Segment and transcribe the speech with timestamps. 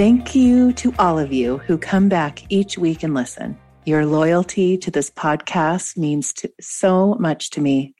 [0.00, 3.58] Thank you to all of you who come back each week and listen.
[3.84, 7.94] Your loyalty to this podcast means to, so much to me.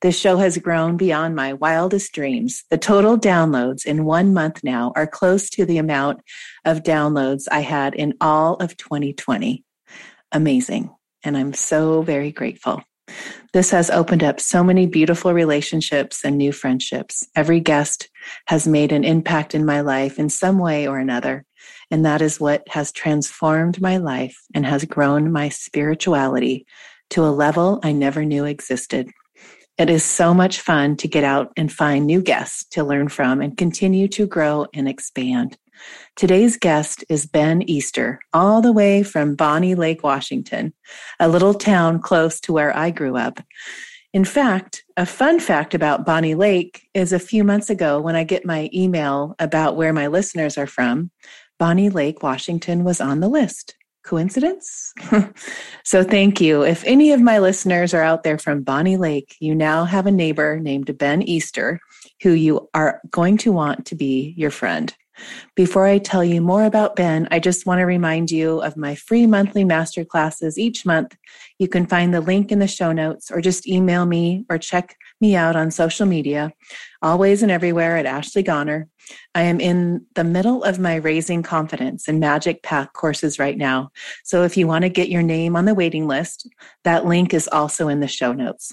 [0.00, 2.64] This show has grown beyond my wildest dreams.
[2.70, 6.22] The total downloads in one month now are close to the amount
[6.64, 9.62] of downloads I had in all of 2020.
[10.32, 10.88] Amazing.
[11.22, 12.82] And I'm so very grateful.
[13.52, 17.26] This has opened up so many beautiful relationships and new friendships.
[17.36, 18.08] Every guest
[18.46, 21.44] has made an impact in my life in some way or another.
[21.90, 26.66] And that is what has transformed my life and has grown my spirituality
[27.10, 29.10] to a level I never knew existed.
[29.76, 33.42] It is so much fun to get out and find new guests to learn from
[33.42, 35.58] and continue to grow and expand.
[36.16, 40.72] Today's guest is Ben Easter, all the way from Bonney Lake, Washington,
[41.18, 43.40] a little town close to where I grew up.
[44.12, 48.24] In fact, a fun fact about Bonney Lake is a few months ago when I
[48.24, 51.10] get my email about where my listeners are from,
[51.58, 53.76] Bonney Lake, Washington was on the list.
[54.04, 54.92] Coincidence?
[55.84, 56.62] so thank you.
[56.62, 60.10] If any of my listeners are out there from Bonney Lake, you now have a
[60.10, 61.80] neighbor named Ben Easter
[62.20, 64.94] who you are going to want to be your friend.
[65.54, 68.94] Before I tell you more about Ben, I just want to remind you of my
[68.94, 71.16] free monthly master classes each month.
[71.58, 74.96] You can find the link in the show notes or just email me or check
[75.20, 76.52] me out on social media,
[77.00, 78.88] always and everywhere at Ashley Goner.
[79.34, 83.90] I am in the middle of my Raising Confidence and Magic Path courses right now.
[84.24, 86.48] So if you want to get your name on the waiting list,
[86.84, 88.72] that link is also in the show notes.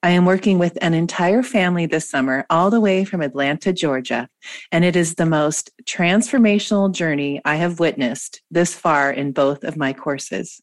[0.00, 4.28] I am working with an entire family this summer, all the way from Atlanta, Georgia,
[4.70, 9.76] and it is the most transformational journey I have witnessed this far in both of
[9.76, 10.60] my courses.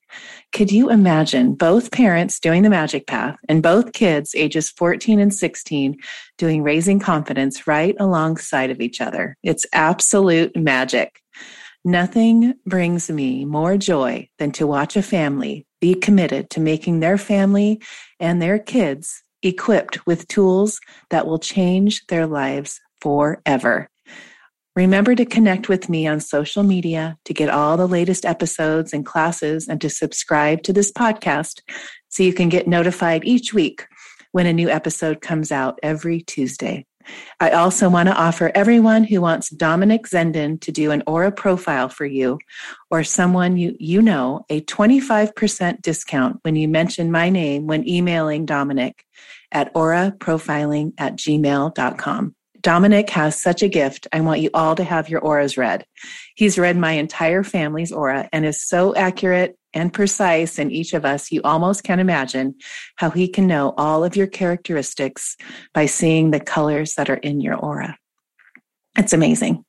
[0.53, 5.33] Could you imagine both parents doing the magic path and both kids, ages 14 and
[5.33, 5.97] 16,
[6.37, 9.35] doing raising confidence right alongside of each other?
[9.43, 11.19] It's absolute magic.
[11.83, 17.17] Nothing brings me more joy than to watch a family be committed to making their
[17.17, 17.79] family
[18.19, 20.79] and their kids equipped with tools
[21.09, 23.89] that will change their lives forever.
[24.75, 29.05] Remember to connect with me on social media to get all the latest episodes and
[29.05, 31.61] classes and to subscribe to this podcast
[32.09, 33.85] so you can get notified each week
[34.33, 36.85] when a new episode comes out every Tuesday.
[37.39, 41.89] I also want to offer everyone who wants Dominic Zenden to do an Aura profile
[41.89, 42.39] for you
[42.89, 48.45] or someone you, you know a 25% discount when you mention my name when emailing
[48.45, 49.03] Dominic
[49.51, 52.35] at auraprofiling at gmail.com.
[52.61, 54.07] Dominic has such a gift.
[54.11, 55.85] I want you all to have your auras read.
[56.35, 61.05] He's read my entire family's aura and is so accurate and precise in each of
[61.05, 62.55] us, you almost can't imagine
[62.95, 65.35] how he can know all of your characteristics
[65.73, 67.97] by seeing the colors that are in your aura.
[68.97, 69.65] It's amazing.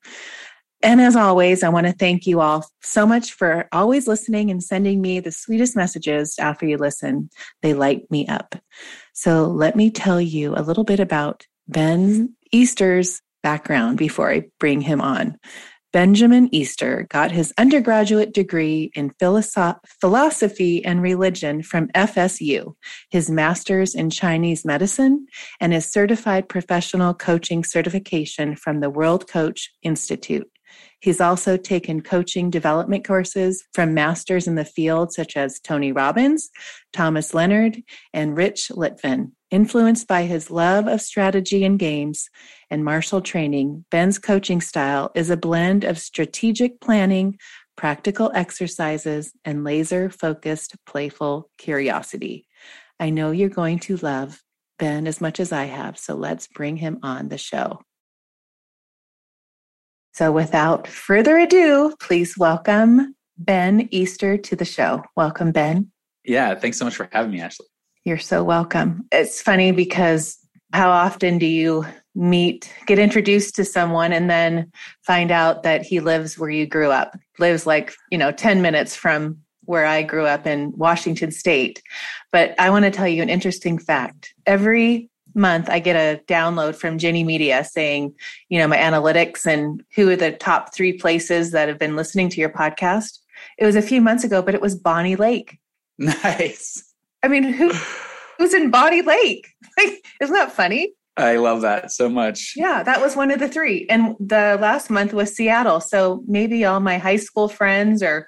[0.83, 4.63] And as always, I want to thank you all so much for always listening and
[4.63, 7.29] sending me the sweetest messages after you listen.
[7.61, 8.55] They light me up.
[9.13, 14.81] So let me tell you a little bit about Ben Easter's background before I bring
[14.81, 15.37] him on.
[15.93, 19.13] Benjamin Easter got his undergraduate degree in
[20.01, 22.75] philosophy and religion from FSU,
[23.09, 25.27] his master's in Chinese medicine,
[25.61, 30.49] and his certified professional coaching certification from the World Coach Institute.
[30.99, 36.49] He's also taken coaching development courses from masters in the field such as Tony Robbins,
[36.91, 37.83] Thomas Leonard,
[38.13, 39.31] and Rich Litvin.
[39.49, 42.29] Influenced by his love of strategy and games
[42.69, 47.37] and martial training, Ben's coaching style is a blend of strategic planning,
[47.77, 52.47] practical exercises, and laser focused playful curiosity.
[52.99, 54.41] I know you're going to love
[54.79, 57.81] Ben as much as I have, so let's bring him on the show.
[60.17, 65.03] So, without further ado, please welcome Ben Easter to the show.
[65.15, 65.91] Welcome, Ben.
[66.25, 67.67] Yeah, thanks so much for having me, Ashley.
[68.03, 69.05] You're so welcome.
[69.11, 70.35] It's funny because
[70.73, 71.85] how often do you
[72.15, 74.71] meet, get introduced to someone, and then
[75.05, 78.95] find out that he lives where you grew up, lives like, you know, 10 minutes
[78.95, 81.83] from where I grew up in Washington State.
[82.31, 84.33] But I want to tell you an interesting fact.
[84.47, 88.13] Every month I get a download from Ginny Media saying,
[88.49, 92.29] you know, my analytics and who are the top three places that have been listening
[92.29, 93.19] to your podcast.
[93.57, 95.57] It was a few months ago, but it was Bonney Lake.
[95.99, 96.83] Nice.
[97.23, 97.71] I mean, who
[98.37, 99.47] who's in Bonney Lake?
[99.77, 100.93] Like, isn't that funny?
[101.17, 102.53] I love that so much.
[102.55, 103.87] Yeah, that was one of the three.
[103.89, 105.81] And the last month was Seattle.
[105.81, 108.27] So maybe all my high school friends or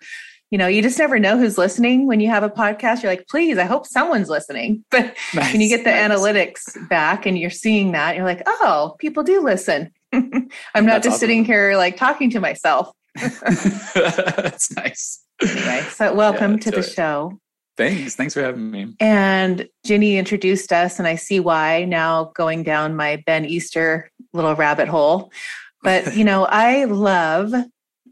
[0.52, 3.04] you know, you just never know who's listening when you have a podcast.
[3.04, 4.84] You're like, please, I hope someone's listening.
[4.92, 6.10] But nice, when you get the nice.
[6.10, 9.92] analytics back and you're seeing that, you're like, oh, people do listen.
[10.12, 11.20] I'm not That's just awesome.
[11.20, 12.92] sitting here like talking to myself.
[13.16, 15.24] That's nice.
[15.42, 16.84] Anyway, so welcome yeah, to the it.
[16.84, 17.40] show.
[17.78, 18.16] Thanks.
[18.16, 18.94] Thanks for having me.
[19.00, 24.56] And Ginny introduced us, and I see why now going down my Ben Easter little
[24.56, 25.32] rabbit hole.
[25.82, 27.54] But, you know, I love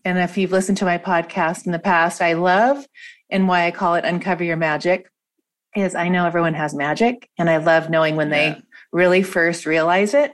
[0.06, 2.86] and if you've listened to my podcast in the past, I love
[3.30, 5.10] and why I call it Uncover Your Magic
[5.76, 8.54] is I know everyone has magic and I love knowing when yeah.
[8.54, 8.62] they
[8.92, 10.34] really first realize it.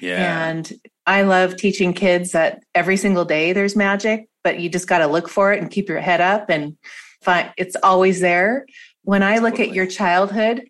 [0.00, 0.48] Yeah.
[0.48, 0.70] And
[1.06, 5.06] I love teaching kids that every single day there's magic, but you just got to
[5.06, 6.76] look for it and keep your head up and
[7.22, 8.66] find it's always there.
[9.02, 10.68] When I look at your childhood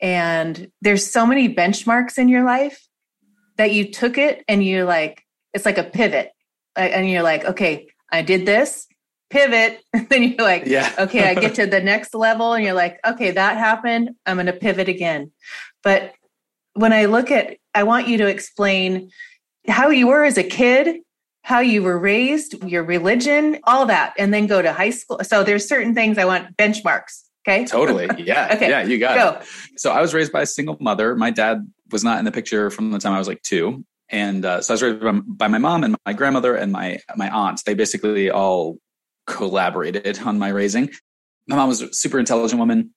[0.00, 2.86] and there's so many benchmarks in your life
[3.56, 5.22] that you took it and you're like,
[5.52, 6.33] it's like a pivot
[6.76, 8.86] and you're like, okay, I did this,
[9.30, 9.82] pivot.
[10.08, 10.92] then you're like, yeah.
[10.98, 14.10] okay, I get to the next level and you're like, okay, that happened.
[14.26, 15.32] I'm going to pivot again.
[15.82, 16.14] But
[16.74, 19.10] when I look at, I want you to explain
[19.68, 21.00] how you were as a kid,
[21.42, 25.20] how you were raised, your religion, all that, and then go to high school.
[25.22, 27.22] So there's certain things I want benchmarks.
[27.46, 27.64] Okay.
[27.66, 28.08] Totally.
[28.22, 28.50] Yeah.
[28.54, 28.70] okay.
[28.70, 29.40] Yeah, you got go.
[29.40, 29.78] it.
[29.78, 31.14] So I was raised by a single mother.
[31.14, 33.84] My dad was not in the picture from the time I was like two
[34.14, 37.28] and uh, so I was raised by my mom and my grandmother and my my
[37.28, 37.64] aunts.
[37.64, 38.78] They basically all
[39.26, 40.88] collaborated on my raising.
[41.48, 42.94] My mom was a super intelligent woman.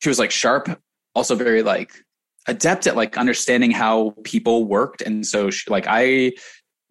[0.00, 0.80] She was like sharp,
[1.14, 1.92] also very like
[2.46, 6.32] adept at like understanding how people worked, and so she, like I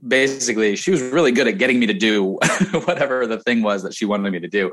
[0.07, 2.37] basically she was really good at getting me to do
[2.85, 4.71] whatever the thing was that she wanted me to do.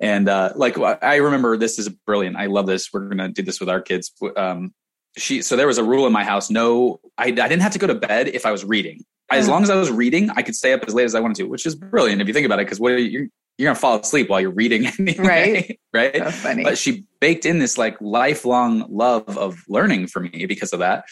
[0.00, 2.36] And uh, like I remember, this is brilliant.
[2.36, 2.88] I love this.
[2.92, 4.12] We're gonna do this with our kids.
[4.36, 4.72] Um,
[5.16, 7.78] she so there was a rule in my house no I, I didn't have to
[7.78, 9.04] go to bed if i was reading.
[9.30, 11.36] As long as i was reading i could stay up as late as i wanted
[11.36, 13.28] to which is brilliant if you think about it because what you're
[13.58, 16.14] you're gonna fall asleep while you're reading anyway, right.
[16.14, 16.34] right?
[16.34, 16.64] Funny.
[16.64, 21.04] but she baked in this like lifelong love of learning for me because of that.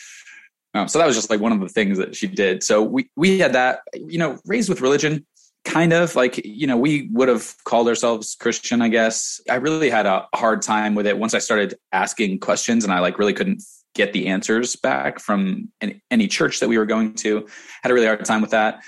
[0.75, 2.62] Um, so that was just like one of the things that she did.
[2.62, 5.26] So we we had that you know raised with religion
[5.64, 9.43] kind of like you know we would have called ourselves christian i guess.
[9.49, 13.00] I really had a hard time with it once i started asking questions and i
[13.00, 13.62] like really couldn't
[13.95, 15.69] get the answers back from
[16.11, 17.47] any church that we were going to.
[17.83, 18.83] Had a really hard time with that.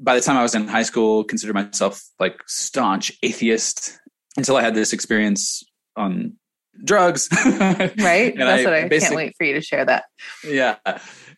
[0.00, 3.98] By the time I was in high school, considered myself like staunch atheist
[4.36, 5.64] until I had this experience
[5.96, 6.34] on
[6.84, 7.28] drugs.
[7.44, 8.34] right.
[8.36, 10.04] That's I what I can't wait for you to share that.
[10.44, 10.76] Yeah.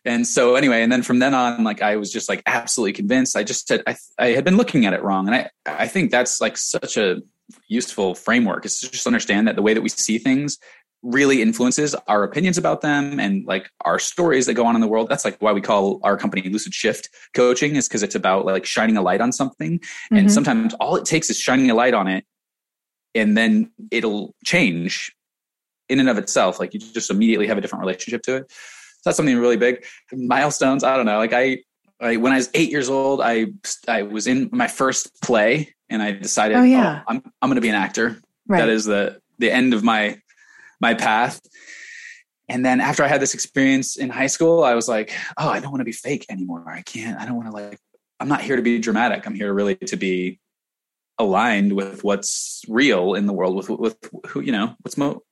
[0.05, 3.35] And so anyway, and then from then on, like I was just like absolutely convinced.
[3.35, 6.11] I just said I, I had been looking at it wrong, and I I think
[6.11, 7.21] that's like such a
[7.67, 10.57] useful framework is to just understand that the way that we see things
[11.03, 14.87] really influences our opinions about them and like our stories that go on in the
[14.87, 15.09] world.
[15.09, 18.65] That's like why we call our company Lucid Shift Coaching is because it's about like
[18.65, 19.79] shining a light on something.
[19.79, 20.15] Mm-hmm.
[20.15, 22.25] And sometimes all it takes is shining a light on it
[23.15, 25.11] and then it'll change
[25.89, 26.59] in and of itself.
[26.59, 28.51] Like you just immediately have a different relationship to it.
[28.51, 29.83] So that's something really big.
[30.13, 31.17] Milestones, I don't know.
[31.17, 31.63] Like I,
[31.99, 33.47] I when I was eight years old, I
[33.87, 37.55] I was in my first play and I decided, oh yeah, oh, I'm I'm going
[37.55, 38.19] to be an actor.
[38.47, 38.59] Right.
[38.59, 40.19] That is the the end of my
[40.81, 41.39] my path.
[42.49, 45.59] And then after I had this experience in high school, I was like, oh, I
[45.59, 46.65] don't want to be fake anymore.
[46.69, 47.79] I can't, I don't want to like,
[48.19, 49.25] I'm not here to be dramatic.
[49.25, 50.39] I'm here really to be
[51.17, 53.97] aligned with what's real in the world, with, with
[54.27, 55.23] who, you know, what's mo,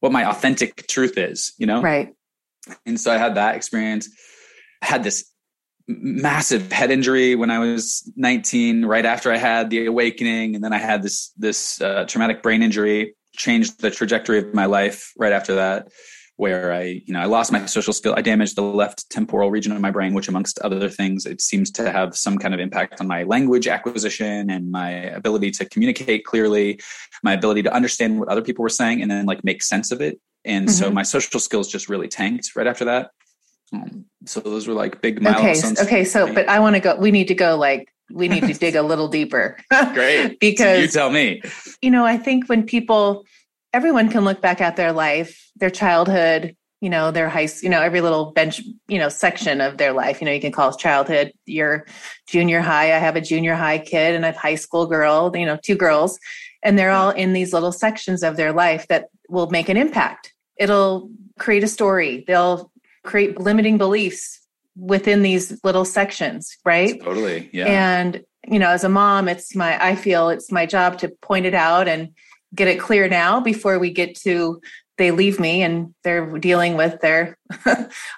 [0.00, 1.80] what my authentic truth is, you know?
[1.80, 2.14] Right.
[2.84, 4.10] And so I had that experience.
[4.82, 5.30] I had this
[5.88, 10.54] massive head injury when I was 19, right after I had the awakening.
[10.54, 14.66] And then I had this, this uh, traumatic brain injury changed the trajectory of my
[14.66, 15.88] life right after that
[16.36, 18.14] where I, you know, I lost my social skill.
[18.16, 21.70] I damaged the left temporal region of my brain, which amongst other things, it seems
[21.72, 26.24] to have some kind of impact on my language acquisition and my ability to communicate
[26.24, 26.80] clearly,
[27.22, 30.00] my ability to understand what other people were saying and then like make sense of
[30.00, 30.18] it.
[30.44, 30.74] And mm-hmm.
[30.74, 33.10] so my social skills just really tanked right after that.
[33.72, 35.80] Um, so those were like big milestones.
[35.80, 35.88] Okay.
[35.88, 36.04] Okay.
[36.04, 38.76] So, but I want to go, we need to go like we need to dig
[38.76, 39.58] a little deeper.
[39.94, 40.38] Great.
[40.40, 41.42] because you tell me.
[41.80, 43.24] You know, I think when people
[43.72, 47.80] everyone can look back at their life, their childhood, you know, their high, you know,
[47.80, 50.20] every little bench, you know, section of their life.
[50.20, 51.86] You know, you can call it childhood, your
[52.26, 52.94] junior high.
[52.94, 56.18] I have a junior high kid and a high school girl, you know, two girls,
[56.62, 60.34] and they're all in these little sections of their life that will make an impact.
[60.56, 62.24] It'll create a story.
[62.26, 62.70] They'll
[63.04, 64.41] create limiting beliefs
[64.76, 67.00] within these little sections, right?
[67.02, 67.50] Totally.
[67.52, 67.66] Yeah.
[67.66, 71.46] And, you know, as a mom, it's my, I feel it's my job to point
[71.46, 72.10] it out and
[72.54, 74.60] get it clear now before we get to
[74.98, 77.36] they leave me and they're dealing with their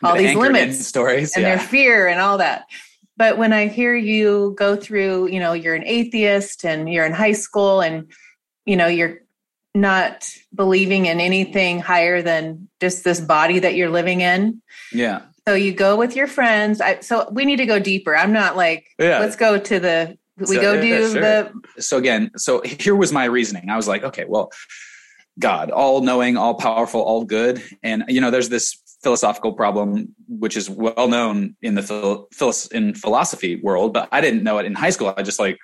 [0.02, 1.56] all these limits stories and yeah.
[1.56, 2.64] their fear and all that
[3.16, 7.12] but when i hear you go through you know you're an atheist and you're in
[7.12, 8.10] high school and
[8.66, 9.18] you know you're
[9.74, 14.60] not believing in anything higher than just this body that you're living in
[14.92, 16.80] yeah so you go with your friends.
[16.80, 18.16] I, so we need to go deeper.
[18.16, 19.18] I'm not like yeah.
[19.18, 21.20] let's go to the we so, go do yeah, sure.
[21.20, 23.68] the so again so here was my reasoning.
[23.68, 24.50] I was like okay well
[25.38, 27.62] god all knowing all powerful all good.
[27.82, 32.28] And you know there's this philosophical problem which is well known in the phil-
[32.72, 35.12] in philosophy world but i didn't know it in high school.
[35.14, 35.58] I just like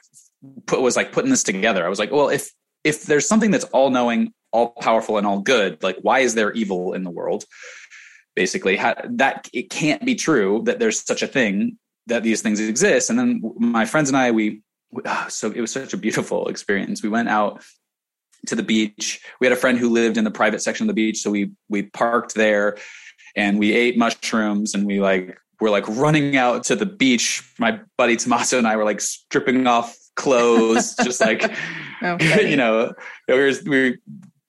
[0.66, 1.84] put was like putting this together.
[1.84, 2.50] I was like well if
[2.84, 6.52] if there's something that's all knowing all powerful and all good like why is there
[6.52, 7.44] evil in the world
[8.36, 12.60] basically How, that it can't be true that there's such a thing that these things
[12.60, 13.10] exist.
[13.10, 14.62] And then my friends and I, we,
[15.04, 17.02] oh, so it was such a beautiful experience.
[17.02, 17.62] We went out
[18.46, 19.20] to the beach.
[19.40, 21.20] We had a friend who lived in the private section of the beach.
[21.20, 22.78] So we, we parked there
[23.36, 27.42] and we ate mushrooms and we like, we're like running out to the beach.
[27.58, 31.42] My buddy Tommaso and I were like stripping off clothes, just like,
[32.02, 32.94] oh, you know,
[33.28, 33.98] we, were, we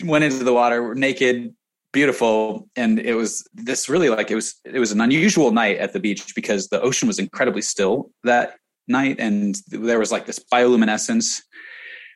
[0.03, 1.53] went into the water naked,
[1.93, 5.93] beautiful and it was this really like it was it was an unusual night at
[5.93, 8.55] the beach because the ocean was incredibly still that
[8.87, 11.41] night and there was like this bioluminescence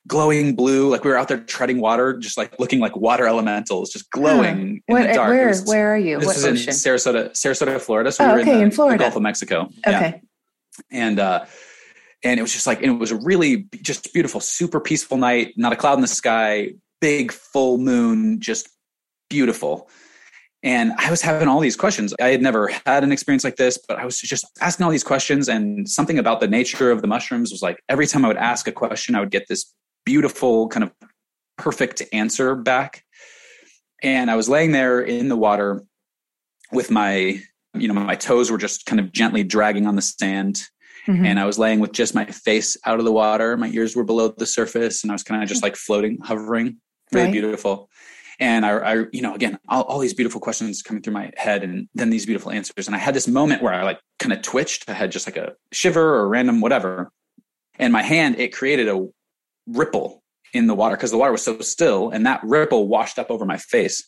[0.07, 3.91] glowing blue like we were out there treading water just like looking like water elementals
[3.91, 4.59] just glowing huh.
[4.59, 6.69] in what, the dark where, was, where are you this what is ocean?
[6.69, 8.97] in sarasota sarasota florida so oh, we were okay, in, the, in Florida.
[8.97, 10.21] the gulf of mexico okay
[10.91, 10.91] yeah.
[10.91, 11.45] and uh
[12.23, 15.53] and it was just like and it was a really just beautiful super peaceful night
[15.57, 16.69] not a cloud in the sky
[17.01, 18.69] big full moon just
[19.29, 19.89] beautiful.
[20.65, 22.13] And I was having all these questions.
[22.19, 25.03] I had never had an experience like this, but I was just asking all these
[25.03, 25.47] questions.
[25.47, 28.67] And something about the nature of the mushrooms was like every time I would ask
[28.67, 29.71] a question, I would get this
[30.07, 30.91] beautiful, kind of
[31.57, 33.03] perfect answer back.
[34.01, 35.83] And I was laying there in the water
[36.71, 37.39] with my,
[37.75, 40.63] you know, my toes were just kind of gently dragging on the sand.
[41.07, 41.25] Mm-hmm.
[41.25, 43.55] And I was laying with just my face out of the water.
[43.55, 46.77] My ears were below the surface, and I was kind of just like floating, hovering.
[47.11, 47.31] Really right.
[47.31, 47.87] beautiful
[48.39, 51.63] and I, I you know, again, all, all, these beautiful questions coming through my head,
[51.63, 52.87] and then these beautiful answers.
[52.87, 54.89] And I had this moment where I like kind of twitched.
[54.89, 57.11] I had just like a shiver or random whatever,
[57.79, 59.07] and my hand it created a
[59.67, 60.23] ripple
[60.53, 63.45] in the water because the water was so still, and that ripple washed up over
[63.45, 64.07] my face.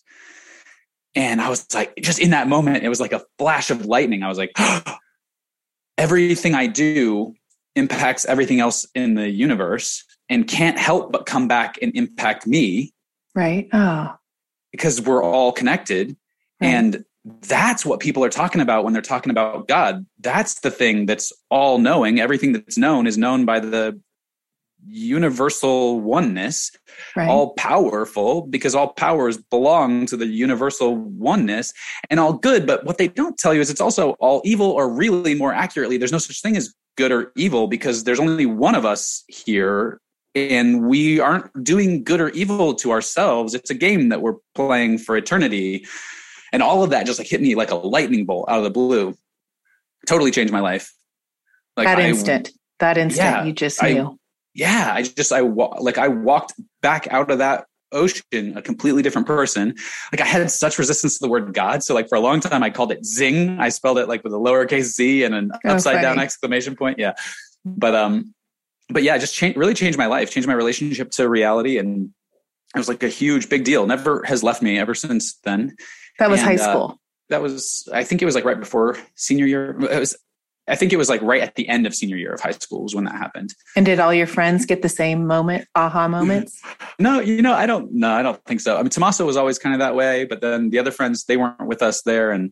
[1.16, 4.22] And I was like, just in that moment, it was like a flash of lightning.
[4.22, 4.52] I was like,
[5.98, 7.34] everything I do
[7.76, 12.92] impacts everything else in the universe and can't help but come back and impact me
[13.38, 13.70] Right.
[13.72, 14.16] Oh.
[14.78, 16.16] Because we're all connected.
[16.62, 16.68] Right.
[16.68, 17.06] And
[17.42, 20.06] that's what people are talking about when they're talking about God.
[20.20, 22.20] That's the thing that's all knowing.
[22.20, 24.00] Everything that's known is known by the
[24.86, 26.72] universal oneness,
[27.16, 27.30] right.
[27.30, 31.74] all powerful, because all powers belong to the universal oneness
[32.10, 32.66] and all good.
[32.66, 35.98] But what they don't tell you is it's also all evil, or really more accurately,
[35.98, 40.00] there's no such thing as good or evil because there's only one of us here
[40.38, 43.54] and we aren't doing good or evil to ourselves.
[43.54, 45.86] It's a game that we're playing for eternity.
[46.54, 48.70] And all of that just like hit me like a lightning bolt out of the
[48.70, 49.16] blue.
[50.08, 50.94] Totally changed my life.
[51.76, 52.50] Like that instant.
[52.50, 54.08] I, that instant yeah, you just knew.
[54.08, 54.16] I,
[54.54, 59.28] yeah i just i like i walked back out of that ocean a completely different
[59.28, 59.74] person.
[60.12, 61.84] Like i had such resistance to the word god.
[61.84, 63.60] So like for a long time i called it zing.
[63.60, 66.02] I spelled it like with a lowercase z and an oh, upside funny.
[66.02, 67.00] down exclamation point.
[67.00, 67.14] Yeah.
[67.66, 68.34] But um
[68.90, 71.78] but yeah, just changed, really changed my life, changed my relationship to reality.
[71.78, 72.12] And
[72.76, 73.86] it was like a huge, big deal.
[73.86, 75.76] Never has left me ever since then.
[76.20, 76.92] That was and, high uh, school.
[76.92, 76.96] Uh,
[77.30, 79.78] that was, I think it was like right before senior year.
[79.92, 80.16] It was,
[80.70, 82.84] I think it was like right at the end of senior year of high school
[82.84, 83.54] was when that happened.
[83.76, 86.62] And did all your friends get the same moment, aha moments?
[87.00, 88.78] no, you know, I don't, no, I don't think so.
[88.78, 91.38] I mean, Tommaso was always kind of that way, but then the other friends, they
[91.38, 92.32] weren't with us there.
[92.32, 92.52] And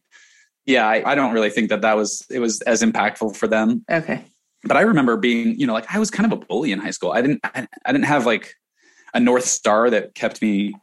[0.65, 3.83] yeah, I, I don't really think that that was, it was as impactful for them.
[3.89, 4.23] Okay
[4.65, 6.91] but I remember being, you know, like I was kind of a bully in high
[6.91, 7.11] school.
[7.11, 8.53] I didn't, I, I didn't have like
[9.13, 10.75] a North Star that kept me.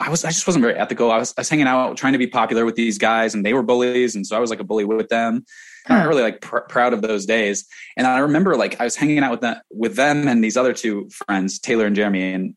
[0.00, 1.10] I was, I just wasn't very ethical.
[1.10, 3.54] I was, I was hanging out trying to be popular with these guys and they
[3.54, 4.14] were bullies.
[4.14, 5.44] And so I was like a bully with them.
[5.86, 5.94] Huh.
[5.94, 6.00] Hmm.
[6.00, 7.66] Not really like pr- proud of those days.
[7.96, 10.72] And I remember like I was hanging out with them, with them and these other
[10.72, 12.32] two friends, Taylor and Jeremy.
[12.32, 12.54] And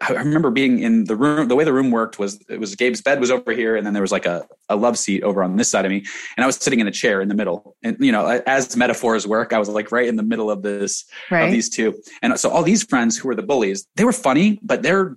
[0.00, 1.48] I remember being in the room.
[1.48, 3.94] The way the room worked was it was Gabe's bed was over here, and then
[3.94, 6.04] there was like a, a love seat over on this side of me,
[6.36, 7.76] and I was sitting in a chair in the middle.
[7.82, 11.04] And you know, as metaphors work, I was like right in the middle of this
[11.30, 11.44] right.
[11.44, 12.00] of these two.
[12.22, 15.16] And so all these friends who were the bullies, they were funny, but they're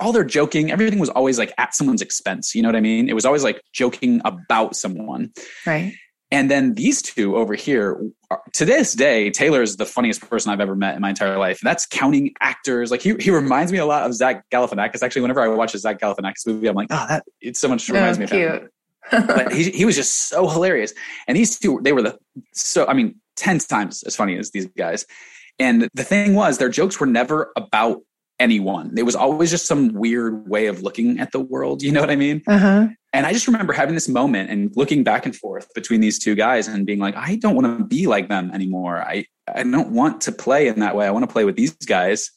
[0.00, 0.70] all their joking.
[0.70, 2.54] Everything was always like at someone's expense.
[2.54, 3.08] You know what I mean?
[3.08, 5.32] It was always like joking about someone.
[5.66, 5.94] Right.
[6.30, 8.00] And then these two over here,
[8.54, 11.60] to this day, Taylor is the funniest person I've ever met in my entire life.
[11.62, 12.90] That's counting actors.
[12.90, 15.02] Like he, he reminds me a lot of Zach Galifianakis.
[15.02, 17.88] Actually, whenever I watch a Zach Galifianakis movie, I'm like, oh, that it so much
[17.88, 18.50] reminds oh, me of cute.
[18.50, 18.70] him.
[19.26, 20.94] but he, he was just so hilarious.
[21.28, 22.18] And these two, they were the
[22.52, 25.06] so I mean, ten times as funny as these guys.
[25.58, 28.00] And the thing was, their jokes were never about
[28.40, 28.92] anyone.
[28.96, 31.82] It was always just some weird way of looking at the world.
[31.82, 32.42] You know what I mean?
[32.46, 32.88] Uh-huh.
[33.14, 36.34] And I just remember having this moment and looking back and forth between these two
[36.34, 39.00] guys and being like, I don't want to be like them anymore.
[39.00, 41.06] I, I don't want to play in that way.
[41.06, 42.32] I want to play with these guys.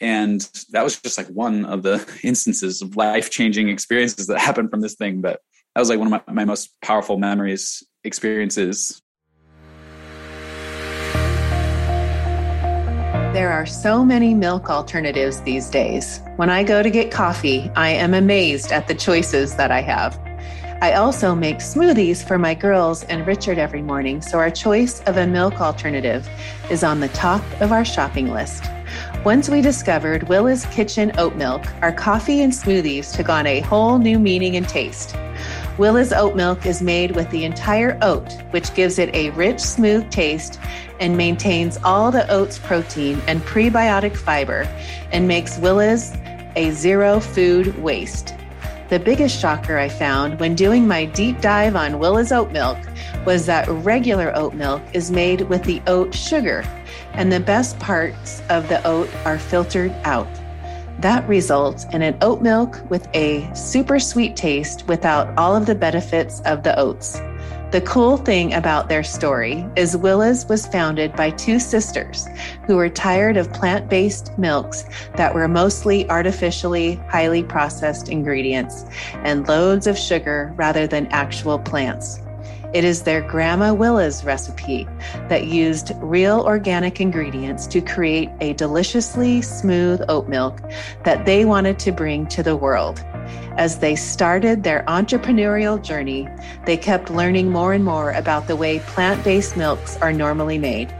[0.00, 4.70] And that was just like one of the instances of life changing experiences that happened
[4.70, 5.20] from this thing.
[5.20, 5.40] But
[5.76, 9.00] that was like one of my, my most powerful memories, experiences
[13.34, 16.22] There are so many milk alternatives these days.
[16.36, 20.18] When I go to get coffee, I am amazed at the choices that I have.
[20.80, 25.18] I also make smoothies for my girls and Richard every morning, so our choice of
[25.18, 26.26] a milk alternative
[26.70, 28.64] is on the top of our shopping list.
[29.26, 33.98] Once we discovered Willa's Kitchen oat milk, our coffee and smoothies took on a whole
[33.98, 35.14] new meaning and taste.
[35.76, 40.08] Willa's oat milk is made with the entire oat, which gives it a rich, smooth
[40.10, 40.58] taste
[41.00, 44.62] and maintains all the oat's protein and prebiotic fiber
[45.12, 46.12] and makes Willa's
[46.56, 48.34] a zero food waste.
[48.88, 52.78] The biggest shocker I found when doing my deep dive on Willa's oat milk
[53.26, 56.64] was that regular oat milk is made with the oat sugar,
[57.12, 60.28] and the best parts of the oat are filtered out.
[61.00, 65.74] That results in an oat milk with a super sweet taste without all of the
[65.74, 67.20] benefits of the oats.
[67.70, 72.26] The cool thing about their story is Willa's was founded by two sisters
[72.66, 78.86] who were tired of plant based milks that were mostly artificially highly processed ingredients
[79.22, 82.20] and loads of sugar rather than actual plants.
[82.74, 84.86] It is their Grandma Willa's recipe
[85.28, 90.60] that used real organic ingredients to create a deliciously smooth oat milk
[91.04, 93.02] that they wanted to bring to the world.
[93.56, 96.28] As they started their entrepreneurial journey,
[96.66, 100.92] they kept learning more and more about the way plant based milks are normally made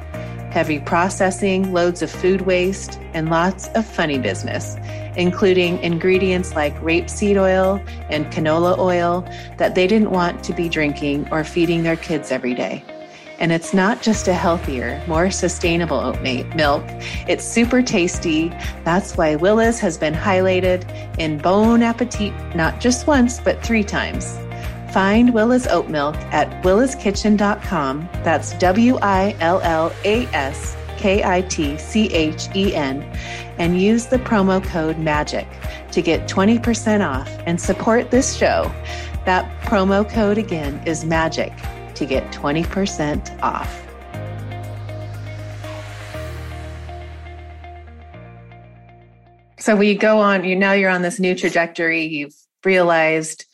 [0.50, 4.76] heavy processing, loads of food waste, and lots of funny business,
[5.18, 9.28] including ingredients like rapeseed oil and canola oil
[9.58, 12.82] that they didn't want to be drinking or feeding their kids every day.
[13.40, 16.82] And it's not just a healthier, more sustainable oat milk.
[17.28, 18.48] It's super tasty.
[18.84, 24.38] That's why Willa's has been highlighted in Bon Appetit not just once, but three times.
[24.92, 28.08] Find Willa's Oat Milk at willaskitchen.com.
[28.24, 33.02] That's W I L L A S K I T C H E N.
[33.58, 35.46] And use the promo code MAGIC
[35.92, 38.72] to get 20% off and support this show.
[39.24, 43.84] That promo code again is MAGIC to get 20% off.
[49.58, 52.04] So we go on, you now you're on this new trajectory.
[52.04, 53.44] You've realized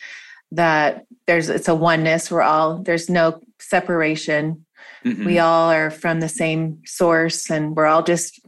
[0.53, 4.65] that there's it's a oneness we're all there's no separation
[5.05, 5.25] mm-hmm.
[5.25, 8.41] we all are from the same source and we're all just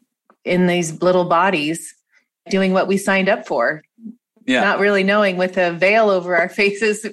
[0.47, 1.95] in these little bodies
[2.49, 3.83] doing what we signed up for.
[4.49, 4.61] Yeah.
[4.61, 7.05] not really knowing with a veil over our faces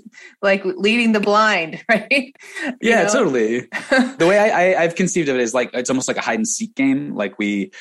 [0.43, 2.31] like leading the blind right?
[2.79, 3.09] Yeah know?
[3.11, 3.67] totally.
[4.19, 6.37] The way I, I i've conceived of it is like it's almost like a hide
[6.37, 7.15] and seek game.
[7.15, 7.71] Like we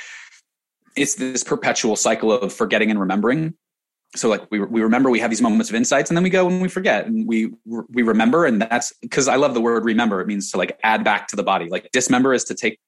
[0.97, 3.53] it's this perpetual cycle of forgetting and remembering.
[4.17, 6.47] So like we we remember we have these moments of insights and then we go
[6.47, 10.23] and we forget and we we remember and that's because I love the word remember.
[10.23, 11.69] It means to like add back to the body.
[11.69, 12.79] Like dismember is to take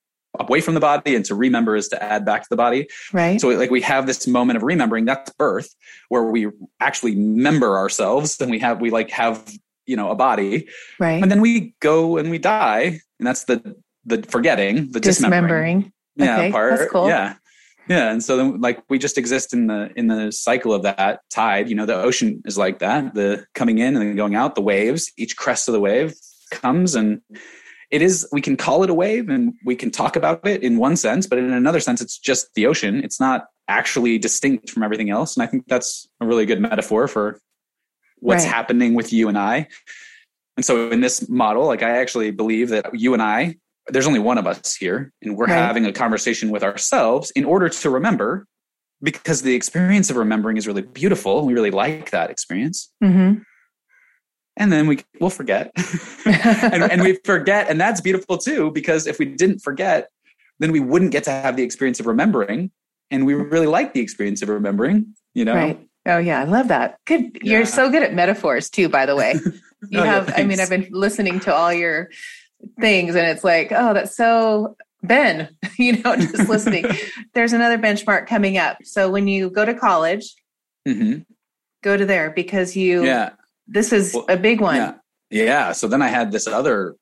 [0.41, 2.89] away from the body and to remember is to add back to the body.
[3.13, 3.41] Right.
[3.41, 5.05] So like we have this moment of remembering.
[5.05, 5.75] That's birth
[6.09, 6.49] where we
[6.81, 9.53] actually member ourselves and we have we like have
[9.87, 10.69] you know a body.
[10.99, 11.23] Right.
[11.23, 13.01] And then we go and we die.
[13.19, 15.93] And that's the the forgetting the dismembering, dismembering.
[16.17, 16.91] yeah okay, part.
[16.91, 17.09] cool.
[17.09, 17.37] yeah.
[17.89, 21.21] Yeah and so then like we just exist in the in the cycle of that
[21.31, 21.69] tide.
[21.69, 24.63] You know the ocean is like that the coming in and then going out the
[24.63, 26.15] waves each crest of the wave
[26.51, 27.21] comes and
[27.95, 30.79] it is we can call it a wave and we can talk about it in
[30.79, 34.83] one sense but in another sense it's just the ocean it's not actually distinct from
[34.83, 37.39] everything else and i think that's a really good metaphor for
[38.19, 38.53] what's right.
[38.53, 39.67] happening with you and i
[40.57, 43.57] And so in this model, like I actually believe that you and I,
[43.89, 45.57] there's only one of us here, and we're right.
[45.57, 48.47] having a conversation with ourselves in order to remember,
[49.03, 51.45] because the experience of remembering is really beautiful.
[51.45, 52.91] We really like that experience.
[53.03, 53.43] Mm-hmm.
[54.57, 55.73] And then we we'll forget,
[56.25, 58.71] and, and we forget, and that's beautiful too.
[58.71, 60.11] Because if we didn't forget,
[60.61, 62.71] then we wouldn't get to have the experience of remembering,
[63.11, 65.15] and we really like the experience of remembering.
[65.35, 65.89] You know, right.
[66.07, 66.99] Oh yeah, I love that.
[67.05, 67.41] Good.
[67.43, 67.57] Yeah.
[67.57, 69.35] You're so good at metaphors too, by the way.
[69.91, 72.09] You oh, have yeah, I mean, I've been listening to all your
[72.81, 76.87] things and it's like, oh, that's so Ben, you know, just listening.
[77.35, 78.79] There's another benchmark coming up.
[78.85, 80.35] So when you go to college,
[80.89, 81.21] mm-hmm.
[81.83, 83.31] go to there because you yeah.
[83.67, 84.77] This is well, a big one.
[84.77, 84.95] Yeah.
[85.31, 85.73] yeah.
[85.73, 86.97] So then I had this other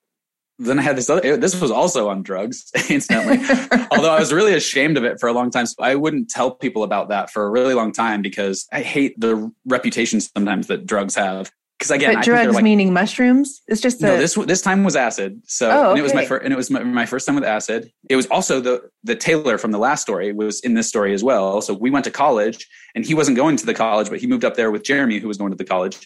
[0.59, 3.39] then I had this other, this was also on drugs, incidentally.
[3.91, 5.67] Although I was really ashamed of it for a long time.
[5.67, 9.19] So I wouldn't tell people about that for a really long time because I hate
[9.19, 11.51] the reputation sometimes that drugs have.
[11.79, 13.61] Because again, but drugs like, meaning mushrooms.
[13.67, 14.17] It's just no.
[14.17, 15.43] This this time was acid.
[15.47, 15.91] So oh, okay.
[15.91, 17.91] and it was my first, and it was my, my first time with acid.
[18.09, 21.25] It was also the the Taylor from the last story was in this story as
[21.25, 21.61] well.
[21.61, 24.45] So we went to college, and he wasn't going to the college, but he moved
[24.45, 25.99] up there with Jeremy, who was going to the college,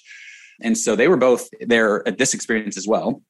[0.61, 3.23] and so they were both there at this experience as well.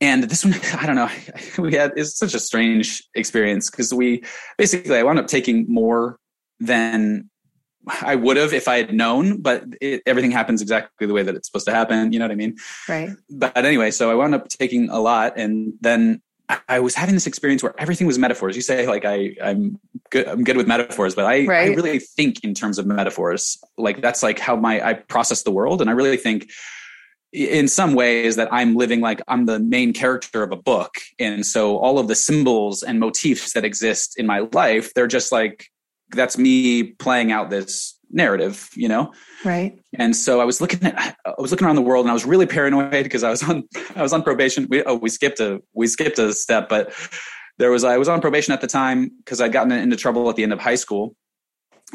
[0.00, 1.10] And this one i don't know
[1.58, 4.22] we had it's such a strange experience because we
[4.58, 6.18] basically i wound up taking more
[6.60, 7.30] than
[8.02, 11.34] i would have if i had known but it, everything happens exactly the way that
[11.34, 12.56] it's supposed to happen you know what i mean?
[12.86, 13.10] Right.
[13.30, 16.20] But anyway so i wound up taking a lot and then
[16.68, 18.54] I was having this experience where everything was metaphors.
[18.54, 19.80] You say like I I'm
[20.10, 21.70] good I'm good with metaphors, but I, right.
[21.70, 23.58] I really think in terms of metaphors.
[23.76, 26.48] Like that's like how my I process the world, and I really think
[27.32, 30.94] in some ways that I'm living like I'm the main character of a book.
[31.18, 35.32] And so all of the symbols and motifs that exist in my life, they're just
[35.32, 35.66] like,
[36.10, 39.12] that's me playing out this narrative, you know?
[39.44, 39.78] Right.
[39.94, 42.24] And so I was looking at, I was looking around the world and I was
[42.24, 43.64] really paranoid because I was on,
[43.94, 44.66] I was on probation.
[44.70, 46.92] We, oh, we skipped a, we skipped a step, but
[47.58, 50.36] there was, I was on probation at the time because I'd gotten into trouble at
[50.36, 51.16] the end of high school.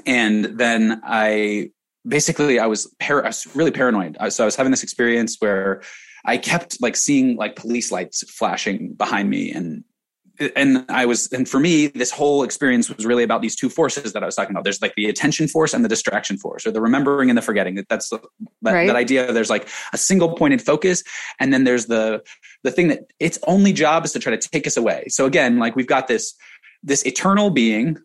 [0.05, 1.71] And then I
[2.07, 4.17] basically I was, par- I was really paranoid.
[4.29, 5.81] So I was having this experience where
[6.25, 9.83] I kept like seeing like police lights flashing behind me and
[10.55, 14.13] and I was, and for me, this whole experience was really about these two forces
[14.13, 14.63] that I was talking about.
[14.63, 17.83] There's like the attention force and the distraction force, or the remembering and the forgetting.
[17.89, 18.21] That's that,
[18.61, 18.87] right.
[18.87, 19.31] that idea.
[19.31, 21.03] There's like a single pointed focus,
[21.39, 22.23] and then there's the
[22.63, 25.05] the thing that its only job is to try to take us away.
[25.09, 26.33] So again, like we've got this
[26.83, 27.97] this eternal being,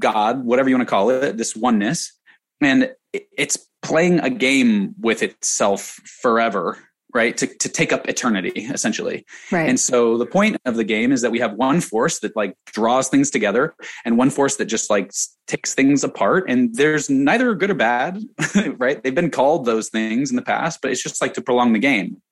[0.00, 2.12] God, whatever you want to call it, this oneness,
[2.60, 6.78] and it's playing a game with itself forever
[7.16, 9.24] right to, to take up eternity essentially.
[9.50, 9.68] Right.
[9.68, 12.54] And so the point of the game is that we have one force that like
[12.66, 13.74] draws things together
[14.04, 15.10] and one force that just like
[15.48, 16.44] takes things apart.
[16.48, 18.22] And there's neither good or bad
[18.76, 19.02] right?
[19.02, 21.78] They've been called those things in the past but it's just like to prolong the
[21.80, 22.22] game.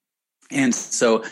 [0.51, 1.25] And so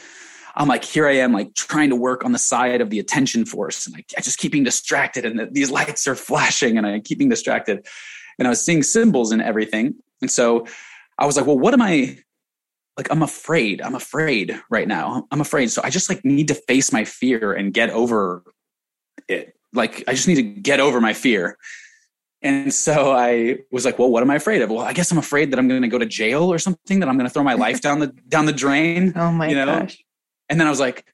[0.54, 3.44] I'm like, here I am, like trying to work on the side of the attention
[3.46, 6.86] force, and like, I just keep being distracted, and the, these lights are flashing, and
[6.86, 7.86] I keep being distracted.
[8.38, 9.94] And I was seeing symbols and everything.
[10.20, 10.66] And so
[11.18, 12.18] I was like, well, what am I
[12.96, 13.10] like?
[13.10, 13.80] I'm afraid.
[13.80, 15.26] I'm afraid right now.
[15.30, 15.70] I'm afraid.
[15.70, 18.42] So I just like need to face my fear and get over
[19.28, 19.54] it.
[19.72, 21.56] Like I just need to get over my fear.
[22.42, 24.70] And so I was like, well, what am I afraid of?
[24.70, 27.08] Well, I guess I'm afraid that I'm going to go to jail or something, that
[27.08, 29.12] I'm going to throw my life down the down the drain.
[29.16, 29.66] Oh my you know?
[29.66, 30.02] gosh.
[30.48, 31.06] And then I was like,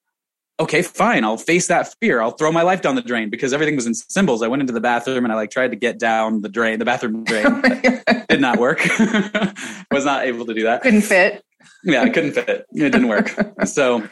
[0.60, 2.20] okay, fine, I'll face that fear.
[2.20, 4.42] I'll throw my life down the drain because everything was in symbols.
[4.42, 6.84] I went into the bathroom and I like tried to get down the drain, the
[6.84, 7.46] bathroom drain.
[7.46, 8.80] Oh did not work.
[9.92, 10.82] was not able to do that.
[10.82, 11.44] Couldn't fit.
[11.84, 12.48] Yeah, I couldn't fit.
[12.48, 13.34] It didn't work.
[13.64, 14.06] so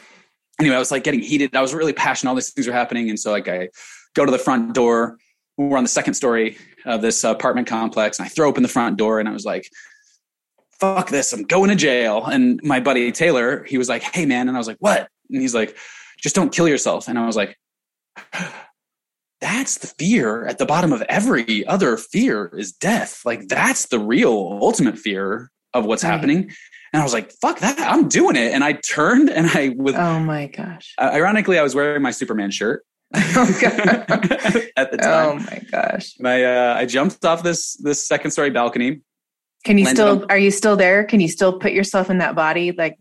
[0.59, 1.55] anyway, I was like getting heated.
[1.55, 2.29] I was really passionate.
[2.29, 3.09] All these things were happening.
[3.09, 3.69] And so like I
[4.15, 5.17] go to the front door.
[5.57, 8.97] We're on the second story of this apartment complex and I throw open the front
[8.97, 9.69] door and I was like,
[10.79, 11.33] fuck this.
[11.33, 12.25] I'm going to jail.
[12.25, 14.47] And my buddy Taylor, he was like, Hey man.
[14.47, 15.09] And I was like, what?
[15.29, 15.75] And he's like,
[16.21, 17.07] just don't kill yourself.
[17.07, 17.57] And I was like,
[19.41, 23.21] that's the fear at the bottom of every other fear is death.
[23.25, 26.11] Like that's the real ultimate fear of what's right.
[26.11, 26.51] happening.
[26.93, 27.79] And I was like, fuck that.
[27.79, 28.53] I'm doing it.
[28.53, 29.95] And I turned and I was.
[29.95, 30.93] Oh my gosh.
[30.97, 32.85] Uh, ironically, I was wearing my Superman shirt.
[33.13, 33.19] oh
[34.75, 35.29] at the time.
[35.29, 36.15] Oh my gosh.
[36.19, 39.01] My uh, I jumped off this this second story balcony.
[39.63, 41.03] Can you still are you still there?
[41.03, 42.97] Can you still put yourself in that body like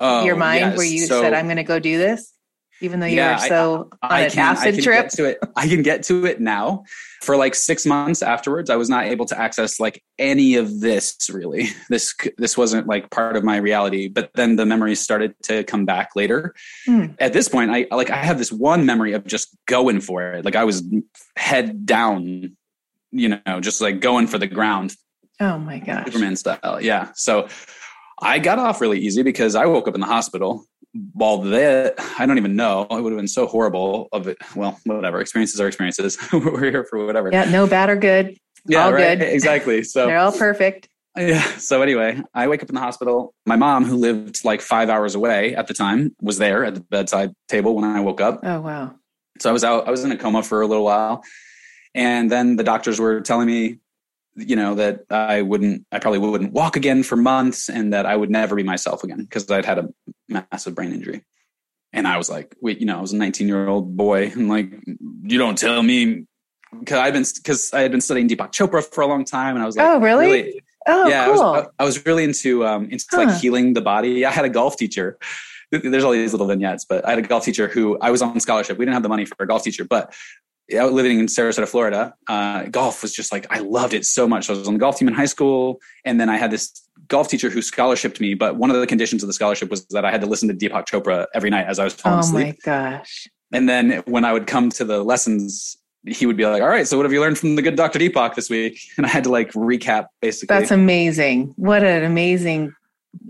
[0.00, 0.76] oh, your mind yes.
[0.76, 2.32] where you so, said I'm going to go do this?
[2.80, 5.08] Even though you're so I, on an can, acid I trip?
[5.10, 5.38] to it.
[5.56, 6.84] I can get to it now.
[7.22, 11.28] For like six months afterwards, I was not able to access like any of this
[11.30, 11.68] really.
[11.90, 14.08] This this wasn't like part of my reality.
[14.08, 16.54] But then the memories started to come back later.
[16.86, 17.06] Hmm.
[17.18, 20.44] At this point, I like I have this one memory of just going for it.
[20.44, 20.82] Like I was
[21.36, 22.56] head down,
[23.10, 24.94] you know, just like going for the ground.
[25.40, 26.06] Oh my gosh.
[26.06, 26.78] Superman style.
[26.80, 27.10] Yeah.
[27.14, 27.48] So
[28.22, 30.64] I got off really easy because I woke up in the hospital.
[31.12, 32.86] While that, I don't even know.
[32.90, 34.38] It would have been so horrible of it.
[34.56, 35.20] Well, whatever.
[35.20, 36.18] Experiences are experiences.
[36.32, 37.30] We're here for whatever.
[37.32, 38.36] Yeah, no bad or good.
[38.66, 39.18] Yeah, all right.
[39.18, 39.28] good.
[39.28, 39.82] Exactly.
[39.84, 40.88] So they're all perfect.
[41.16, 41.42] Yeah.
[41.58, 43.34] So anyway, I wake up in the hospital.
[43.46, 46.80] My mom, who lived like five hours away at the time, was there at the
[46.80, 48.40] bedside table when I woke up.
[48.42, 48.94] Oh wow.
[49.38, 49.88] So I was out.
[49.88, 51.24] I was in a coma for a little while,
[51.94, 53.78] and then the doctors were telling me,
[54.36, 58.16] you know, that I wouldn't, I probably wouldn't walk again for months, and that I
[58.16, 59.88] would never be myself again because I'd had a
[60.28, 61.24] massive brain injury.
[61.92, 64.48] And I was like, wait, you know, I was a 19 year old boy, and
[64.48, 64.72] like,
[65.22, 66.26] you don't tell me
[66.78, 69.62] because I've been because I had been studying Deepak Chopra for a long time, and
[69.62, 70.62] I was like, oh really?
[70.86, 71.42] Oh, yeah, cool.
[71.42, 73.24] I was, I was really into um, into Huh.
[73.24, 74.24] like healing the body.
[74.24, 75.18] I had a golf teacher.
[75.72, 78.40] There's all these little vignettes, but I had a golf teacher who I was on
[78.40, 78.78] scholarship.
[78.78, 80.12] We didn't have the money for a golf teacher, but
[80.70, 84.48] living in Sarasota, Florida, uh, golf was just like I loved it so much.
[84.48, 86.70] I was on the golf team in high school, and then I had this
[87.08, 88.34] golf teacher who scholarshiped me.
[88.34, 90.54] But one of the conditions of the scholarship was that I had to listen to
[90.54, 92.58] Deepak Chopra every night as I was falling oh asleep.
[92.66, 93.28] my gosh.
[93.52, 96.86] And then when I would come to the lessons, he would be like, "All right,
[96.86, 97.98] so what have you learned from the good Dr.
[97.98, 100.56] Deepak this week?" And I had to like recap basically.
[100.56, 101.52] That's amazing.
[101.56, 102.72] What an amazing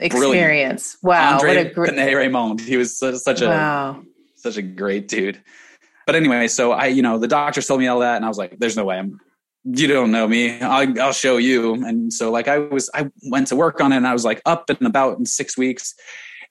[0.00, 0.96] experience.
[1.02, 1.34] Wow.
[1.34, 2.60] Andre what a great Raymond.
[2.60, 4.02] He was such, such a Wow.
[4.36, 5.40] such a great dude.
[6.06, 8.38] But anyway, so I, you know, the doctors told me all that, and I was
[8.38, 9.18] like, "There's no way I'm.
[9.64, 10.58] You don't know me.
[10.60, 13.96] I'll, I'll show you." And so, like, I was, I went to work on it,
[13.96, 15.94] and I was like up and about in six weeks.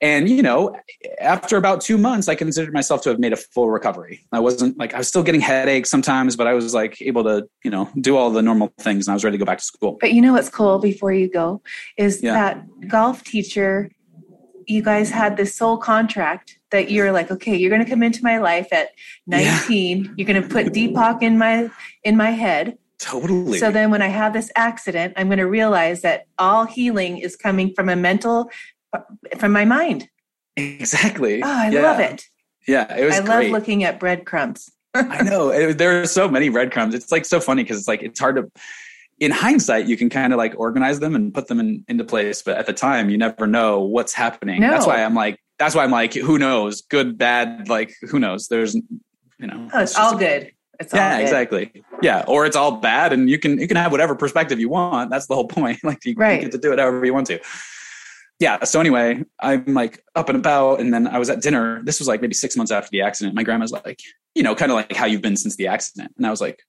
[0.02, 0.74] And you know,
[1.20, 4.26] after about two months, I considered myself to have made a full recovery.
[4.32, 7.50] I wasn't like I was still getting headaches sometimes, but I was like able to,
[7.66, 9.64] you know, do all the normal things, and I was ready to go back to
[9.64, 9.98] school.
[10.00, 11.62] But you know what's cool before you go
[11.98, 12.34] is Yeah.
[12.34, 13.90] that golf teacher,
[14.68, 18.24] you guys had this sole contract that you're like, okay, you're going to come into
[18.24, 18.90] my life at
[19.28, 19.58] Yeah.
[19.68, 20.14] 19.
[20.18, 21.70] You're going to put Deepak in my
[22.04, 22.78] in my head.
[23.00, 23.58] Totally.
[23.60, 27.36] So then when I have this accident, I'm going to realize that all healing is
[27.36, 28.50] coming from a mental
[29.38, 30.10] from my mind.
[30.58, 31.42] exactly.
[31.44, 31.82] Oh, I Yeah.
[31.84, 32.26] love it.
[32.68, 34.70] Yeah, it was I love looking at breadcrumbs.
[34.94, 36.94] I know it, there are so many breadcrumbs.
[36.94, 38.52] It's like so funny because it's like it's hard to.
[39.20, 42.42] In hindsight, you can kind of like organize them and put them in, into place,
[42.42, 44.62] but at the time, you never know what's happening.
[44.62, 44.70] No.
[44.72, 46.82] That's why I'm like, that's why I'm like, who knows?
[46.82, 48.48] Good, bad, like who knows?
[48.48, 48.84] There's, you
[49.48, 50.52] know, Oh, it's all good.
[50.80, 51.24] It's all Yeah, good.
[51.24, 51.84] exactly.
[52.02, 55.10] Yeah, or it's all bad, and you can you can have whatever perspective you want.
[55.12, 55.80] That's the whole point.
[55.84, 57.40] Like you, you get to do it however you want to.
[58.40, 58.64] Yeah.
[58.64, 61.82] So anyway, I'm like up and about, and then I was at dinner.
[61.84, 63.36] This was like maybe six months after the accident.
[63.36, 64.00] My grandma's like,
[64.34, 66.64] you know, kind of like how you've been since the accident, and I was like,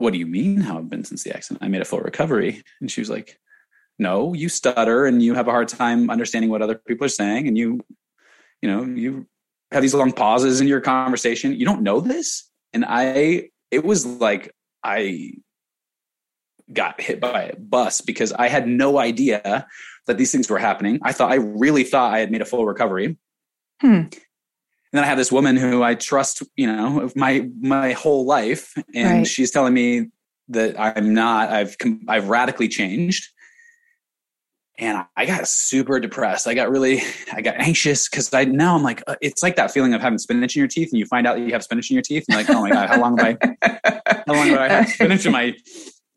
[0.00, 1.62] what do you mean how I've been since the accident?
[1.62, 3.38] I made a full recovery, and she was like,
[3.98, 7.46] no, you stutter and you have a hard time understanding what other people are saying,
[7.46, 7.80] and you,
[8.62, 9.26] you know, you
[9.72, 11.54] have these long pauses in your conversation.
[11.54, 15.32] You don't know this, and I, it was like I
[16.72, 19.66] got hit by a bus because I had no idea
[20.06, 20.98] that these things were happening.
[21.02, 23.18] I thought I really thought I had made a full recovery.
[23.82, 24.04] Hmm.
[24.92, 28.74] And then I have this woman who I trust, you know, my my whole life,
[28.92, 29.26] and Right.
[29.26, 30.08] she's telling me
[30.48, 31.50] that I'm not.
[31.50, 31.76] I've
[32.08, 33.28] I've radically changed,
[34.78, 36.48] and I got super depressed.
[36.48, 39.70] I got really, I got anxious because I now I'm like, uh, it's like that
[39.70, 41.88] feeling of having spinach in your teeth, and you find out that you have spinach
[41.88, 44.48] in your teeth, and you're like, oh my god, how long have I, how long
[44.48, 45.54] have I had spinach in my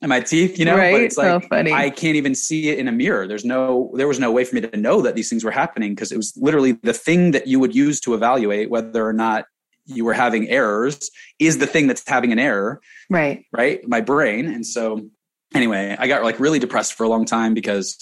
[0.03, 0.59] in my teeth?
[0.59, 0.91] You know, right?
[0.91, 1.71] but it's like so funny.
[1.71, 3.25] I can't even see it in a mirror.
[3.27, 5.95] There's no, there was no way for me to know that these things were happening
[5.95, 9.45] because it was literally the thing that you would use to evaluate whether or not
[9.85, 13.45] you were having errors is the thing that's having an error, right.
[13.51, 13.85] right?
[13.87, 14.45] My brain.
[14.45, 15.09] And so,
[15.53, 17.97] anyway, I got like really depressed for a long time because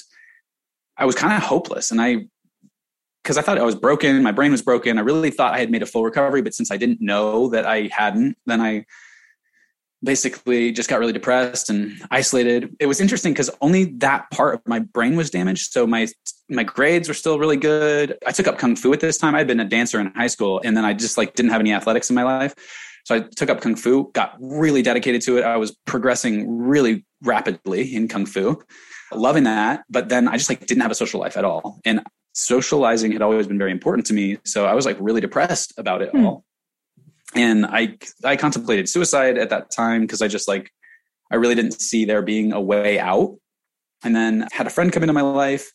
[0.98, 1.92] I was kind of hopeless.
[1.92, 2.28] And I,
[3.24, 4.98] because I thought I was broken, my brain was broken.
[4.98, 7.66] I really thought I had made a full recovery, but since I didn't know that
[7.66, 8.86] I hadn't, then I
[10.04, 12.76] basically just got really depressed and isolated.
[12.80, 15.72] It was interesting because only that part of my brain was damaged.
[15.72, 16.08] So my
[16.50, 18.18] my grades were still really good.
[18.26, 19.36] I took up kung fu at this time.
[19.36, 21.74] I'd been a dancer in high school, and then I just like didn't have any
[21.74, 22.56] athletics in my life.
[23.06, 25.44] So I took up kung fu, got really dedicated to it.
[25.44, 28.62] I was progressing really rapidly in kung fu,
[29.12, 29.84] loving that.
[29.90, 32.02] But then I just like didn't have a social life at all, and
[32.34, 34.38] socializing had always been very important to me.
[34.46, 36.26] So I was like really depressed about it Hmm.
[36.26, 36.46] all
[37.36, 40.72] and I I contemplated suicide at that time because I just like
[41.32, 43.38] I really didn't see there being a way out.
[44.04, 45.72] And then had a friend come into my life.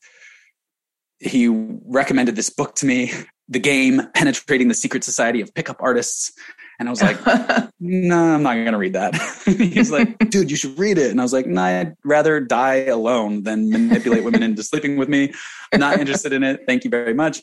[1.19, 3.13] He recommended this book to me,
[3.49, 6.33] The Game: Penetrating the Secret Society of Pickup Artists.
[6.79, 7.19] And I was like,
[7.81, 9.15] no, I'm not going to read that.
[9.47, 11.11] He's like, dude, you should read it.
[11.11, 15.09] And I was like, no, I'd rather die alone than manipulate women into sleeping with
[15.09, 15.33] me.
[15.73, 16.65] I'm not interested in it.
[16.67, 17.41] Thank you very much.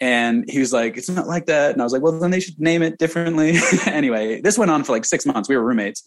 [0.00, 1.72] And he was like, it's not like that.
[1.72, 3.54] And I was like, well, then they should name it differently.
[3.86, 5.48] anyway, this went on for like six months.
[5.48, 6.06] We were roommates.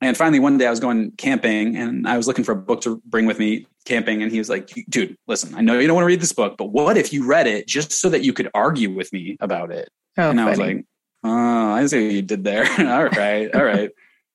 [0.00, 2.82] And finally, one day I was going camping and I was looking for a book
[2.82, 4.22] to bring with me camping.
[4.22, 6.56] And he was like, dude, listen, I know you don't want to read this book,
[6.56, 9.72] but what if you read it just so that you could argue with me about
[9.72, 9.88] it?
[10.16, 10.84] Oh, and I was like,
[11.24, 12.64] oh, I see what you did there.
[12.78, 13.52] all right.
[13.54, 13.90] All right.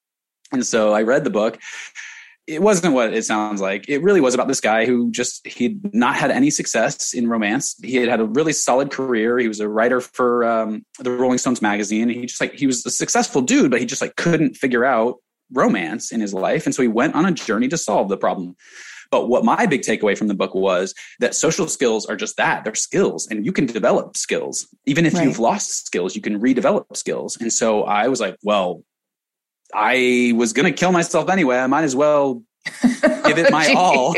[0.52, 1.60] and so I read the book.
[2.46, 3.88] It wasn't what it sounds like.
[3.88, 7.76] It really was about this guy who just, he'd not had any success in romance.
[7.82, 9.40] He had had a really solid career.
[9.40, 12.10] He was a writer for um, the Rolling Stones magazine.
[12.10, 15.18] He just like, he was a successful dude, but he just like couldn't figure out
[15.54, 16.66] romance in his life.
[16.66, 18.56] And so he went on a journey to solve the problem.
[19.12, 22.64] But what my big takeaway from the book was that social skills are just that
[22.64, 24.68] they're skills, and you can develop skills.
[24.88, 25.24] Even if right.
[25.24, 27.38] you've lost skills, you can redevelop skills.
[27.40, 28.84] And so I was like, well,
[29.76, 31.58] I was going to kill myself anyway.
[31.58, 32.44] I might as well
[32.82, 34.16] give it my all.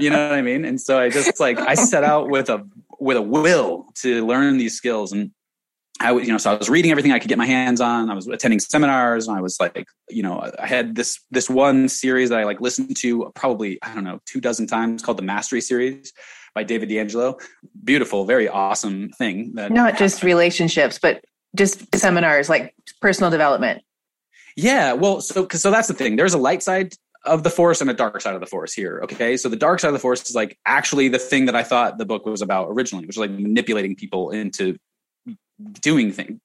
[0.00, 0.64] You know what I mean?
[0.64, 2.66] And so I just like, I set out with a,
[2.98, 5.12] with a will to learn these skills.
[5.12, 5.30] And
[6.00, 8.10] I was, you know, so I was reading everything I could get my hands on.
[8.10, 9.28] I was attending seminars.
[9.28, 12.60] And I was like, you know, I had this this one series that I like
[12.60, 16.12] listened to probably I don't know two dozen times called the Mastery series
[16.54, 17.38] by David D'Angelo.
[17.84, 19.54] Beautiful, very awesome thing.
[19.54, 23.82] That not just relationships, but just seminars like personal development.
[24.56, 26.16] Yeah, well, so so that's the thing.
[26.16, 29.00] There's a light side of the force and a dark side of the force here.
[29.04, 29.36] Okay.
[29.36, 31.96] So the dark side of the force is like actually the thing that I thought
[31.96, 34.76] the book was about originally, which is like manipulating people into
[35.80, 36.38] doing things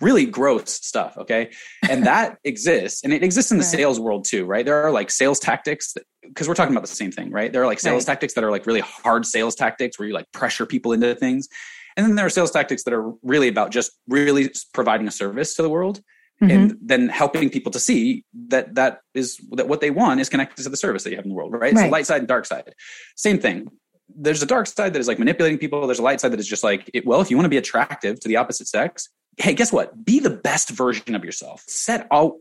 [0.00, 1.50] really gross stuff okay
[1.88, 3.70] and that exists and it exists in the right.
[3.70, 7.12] sales world too right there are like sales tactics because we're talking about the same
[7.12, 8.12] thing right there are like sales right.
[8.12, 11.48] tactics that are like really hard sales tactics where you like pressure people into things
[11.96, 15.54] and then there are sales tactics that are really about just really providing a service
[15.54, 16.00] to the world
[16.42, 16.50] mm-hmm.
[16.50, 20.62] and then helping people to see that that is that what they want is connected
[20.62, 21.86] to the service that you have in the world right, right.
[21.86, 22.74] so light side and dark side
[23.16, 23.68] same thing
[24.16, 25.86] there's a dark side that is like manipulating people.
[25.86, 27.56] There's a light side that is just like, it, well, if you want to be
[27.56, 30.04] attractive to the opposite sex, hey, guess what?
[30.04, 31.62] Be the best version of yourself.
[31.66, 32.34] Set out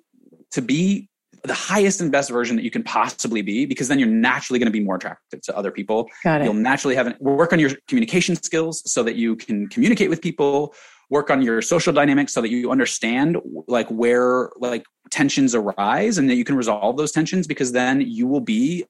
[0.51, 1.09] to be
[1.43, 4.67] the highest and best version that you can possibly be, because then you're naturally going
[4.67, 6.09] to be more attractive to other people.
[6.23, 6.45] Got it.
[6.45, 10.21] You'll naturally have an, work on your communication skills so that you can communicate with
[10.21, 10.73] people.
[11.09, 16.29] Work on your social dynamics so that you understand like where like tensions arise and
[16.29, 18.85] that you can resolve those tensions because then you will be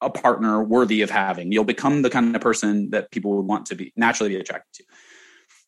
[0.00, 1.52] a partner worthy of having.
[1.52, 4.72] You'll become the kind of person that people would want to be naturally be attracted
[4.74, 4.84] to.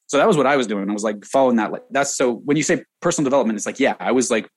[0.06, 0.88] So that was what I was doing.
[0.88, 1.70] I was like following that.
[1.70, 4.48] Like that's so when you say personal development, it's like, yeah, I was like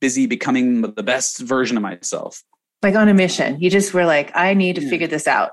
[0.00, 2.42] busy becoming the best version of myself.
[2.82, 3.60] Like on a mission.
[3.60, 4.90] You just were like, I need to yeah.
[4.90, 5.52] figure this out.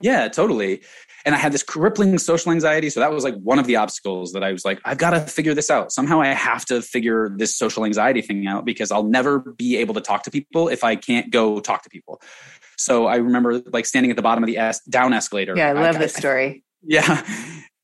[0.00, 0.82] Yeah, totally.
[1.28, 2.88] And I had this crippling social anxiety.
[2.88, 5.20] So that was like one of the obstacles that I was like, I've got to
[5.20, 5.92] figure this out.
[5.92, 9.92] Somehow I have to figure this social anxiety thing out because I'll never be able
[9.92, 12.22] to talk to people if I can't go talk to people.
[12.78, 15.52] So I remember like standing at the bottom of the es- down escalator.
[15.54, 16.64] Yeah, I love I, this story.
[16.82, 17.22] yeah.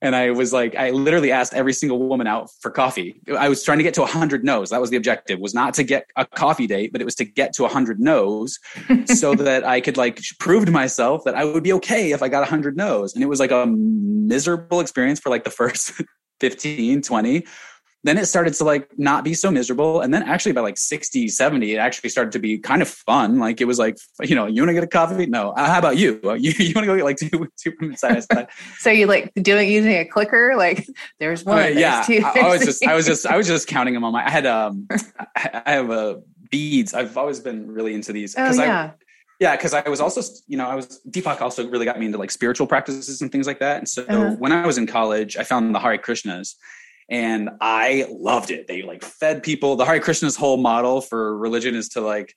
[0.05, 3.23] And I was like, I literally asked every single woman out for coffee.
[3.39, 4.69] I was trying to get to 100 no's.
[4.69, 7.25] That was the objective, was not to get a coffee date, but it was to
[7.25, 8.59] get to 100 no's
[9.07, 12.29] so that I could like prove to myself that I would be okay if I
[12.29, 13.15] got 100 no's.
[13.15, 15.93] And it was like a miserable experience for like the first
[16.41, 17.47] 15, 20
[18.05, 20.01] then it started to like not be so miserable.
[20.01, 23.39] And then actually by like 60 70 it actually started to be kind of fun.
[23.39, 25.27] Like it was like you know you want to get a coffee?
[25.27, 25.51] No.
[25.51, 26.21] Uh, how about you?
[26.45, 28.27] You, you want to go get like two two size
[28.79, 30.55] so you like doing using a clicker?
[30.57, 30.87] Like
[31.21, 32.03] there's one uh, yeah.
[32.03, 34.27] two, I, I, was just i was just i was just counting them on my
[34.27, 34.87] i had um
[35.37, 36.15] i have a uh,
[36.55, 36.95] beads.
[36.95, 38.83] I've always been really into these because oh, yeah.
[38.83, 38.93] I,
[39.41, 42.19] yeah, because I was also, you know, I was Deepak also really got me into
[42.19, 43.79] like spiritual practices and things like that.
[43.79, 44.37] And so uh-huh.
[44.39, 46.55] when I was in college, I found the Hare Krishnas,
[47.09, 48.67] and I loved it.
[48.67, 49.77] They like fed people.
[49.77, 52.35] The Hare Krishna's whole model for religion is to like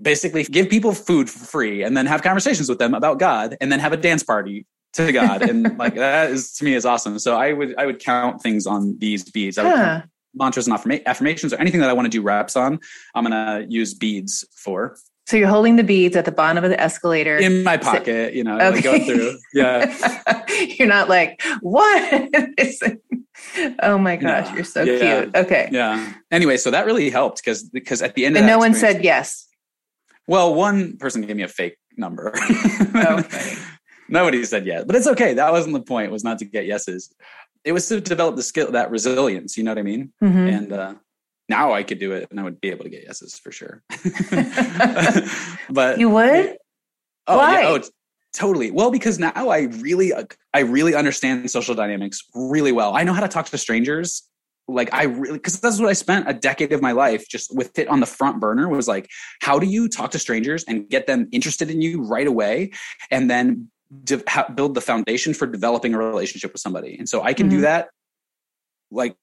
[0.00, 3.70] basically give people food for free and then have conversations with them about God and
[3.70, 5.42] then have a dance party to God.
[5.42, 7.18] and like that is to me is awesome.
[7.18, 9.58] So I would I would count things on these beads.
[9.58, 10.02] I would huh.
[10.34, 12.80] mantras and affirma- affirmations or anything that I want to do reps on.
[13.14, 14.96] I'm gonna use beads for.
[15.26, 18.42] So you're holding the beads at the bottom of the escalator in my pocket, you
[18.42, 18.70] know, okay.
[18.70, 19.38] like going through.
[19.54, 20.44] Yeah.
[20.78, 22.28] you're not like, what?
[23.82, 24.54] oh my gosh, yeah.
[24.54, 25.22] you're so yeah.
[25.22, 25.36] cute.
[25.36, 25.68] Okay.
[25.70, 26.12] Yeah.
[26.30, 29.46] Anyway, so that really helped because because at the end and no one said yes.
[30.26, 32.32] Well, one person gave me a fake number.
[32.34, 33.22] oh,
[34.08, 35.34] Nobody said yes, but it's okay.
[35.34, 36.12] That wasn't the point.
[36.12, 37.14] Was not to get yeses.
[37.64, 39.56] It was to develop the skill, that resilience.
[39.56, 40.12] You know what I mean?
[40.22, 40.38] Mm-hmm.
[40.38, 40.94] And uh,
[41.52, 43.82] now I could do it, and I would be able to get yeses for sure.
[45.70, 46.56] but you would.
[47.26, 47.60] Oh, Why?
[47.60, 47.80] Yeah, oh,
[48.32, 48.70] Totally.
[48.70, 50.12] Well, because now I really,
[50.54, 52.96] I really understand social dynamics really well.
[52.96, 54.22] I know how to talk to strangers.
[54.68, 57.78] Like I really, because that's what I spent a decade of my life just with
[57.78, 59.10] it on the front burner was like,
[59.42, 62.70] how do you talk to strangers and get them interested in you right away,
[63.10, 63.70] and then
[64.04, 66.96] de- ha- build the foundation for developing a relationship with somebody.
[66.96, 67.56] And so I can mm-hmm.
[67.56, 67.88] do that.
[68.92, 69.16] Like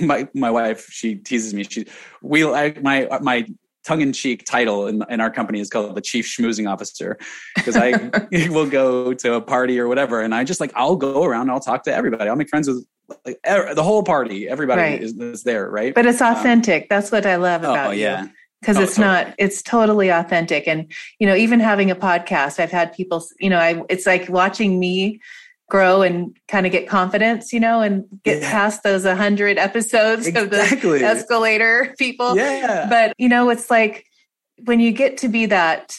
[0.00, 1.64] my my wife, she teases me.
[1.64, 1.86] She
[2.22, 3.46] we like my my
[3.86, 7.16] tongue-in-cheek title in, in our company is called the chief schmoozing officer
[7.54, 7.92] because i
[8.50, 11.52] will go to a party or whatever and i just like i'll go around and
[11.52, 12.84] i'll talk to everybody i'll make friends with
[13.24, 15.02] like er, the whole party everybody right.
[15.02, 17.90] is, is, there right but it's um, authentic um, that's what i love oh, about
[17.90, 18.26] oh, yeah.
[18.60, 19.24] because oh, it's totally.
[19.24, 23.48] not it's totally authentic and you know even having a podcast i've had people you
[23.48, 25.20] know i it's like watching me
[25.68, 28.50] grow and kind of get confidence, you know, and get yeah.
[28.50, 30.44] past those 100 episodes exactly.
[30.44, 32.36] of the escalator people.
[32.36, 32.86] Yeah.
[32.88, 34.06] But, you know, it's like
[34.64, 35.96] when you get to be that,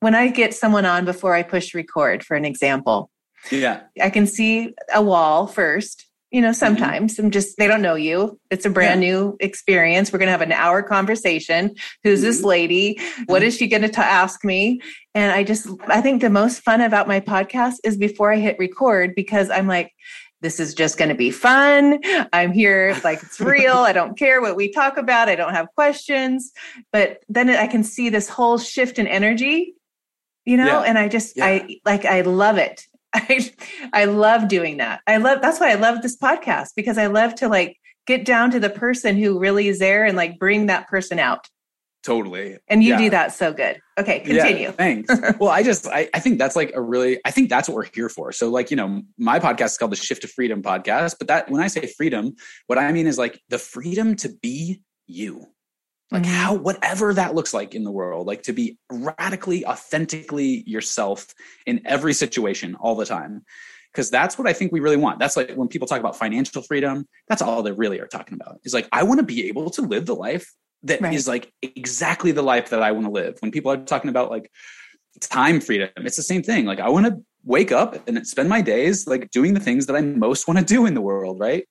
[0.00, 3.10] when I get someone on before I push record, for an example,
[3.50, 6.54] yeah, I can see a wall first you know, mm-hmm.
[6.54, 7.26] sometimes mm-hmm.
[7.26, 8.38] I'm just, they don't know you.
[8.50, 9.10] It's a brand yeah.
[9.10, 10.12] new experience.
[10.12, 11.74] We're going to have an hour conversation.
[12.02, 12.26] Who's mm-hmm.
[12.26, 13.00] this lady?
[13.26, 14.80] What is she going to ask me?
[15.14, 18.58] And I just, I think the most fun about my podcast is before I hit
[18.58, 19.92] record because I'm like,
[20.42, 21.98] this is just going to be fun.
[22.32, 23.76] I'm here like it's real.
[23.76, 25.30] I don't care what we talk about.
[25.30, 26.52] I don't have questions.
[26.92, 29.74] But then I can see this whole shift in energy,
[30.44, 30.82] you know, yeah.
[30.82, 31.46] and I just, yeah.
[31.46, 32.86] I like, I love it.
[33.28, 33.50] I
[33.92, 35.00] I love doing that.
[35.06, 38.50] I love that's why I love this podcast because I love to like get down
[38.50, 41.48] to the person who really is there and like bring that person out.
[42.02, 42.56] Totally.
[42.68, 42.98] And you yeah.
[42.98, 43.80] do that so good.
[43.98, 44.66] Okay, continue.
[44.66, 45.12] Yeah, thanks.
[45.40, 47.88] well, I just I, I think that's like a really I think that's what we're
[47.92, 48.30] here for.
[48.32, 51.50] So like, you know, my podcast is called the Shift to Freedom podcast, but that
[51.50, 52.34] when I say freedom,
[52.66, 55.46] what I mean is like the freedom to be you
[56.10, 56.32] like mm-hmm.
[56.32, 61.34] how whatever that looks like in the world like to be radically authentically yourself
[61.66, 63.44] in every situation all the time.
[63.92, 65.18] Because that's what i think we really want.
[65.18, 68.60] That's like when people talk about financial freedom that's all they really are talking about
[68.64, 70.52] is like i want to be able to live the life
[70.82, 71.14] that right.
[71.14, 73.36] is like exactly the life that i want to live.
[73.40, 74.50] When people are talking about like
[75.20, 76.66] time freedom it's the same thing.
[76.66, 79.96] Like i want to wake up and spend my days like doing the things that
[79.96, 81.66] i most want to do in the world right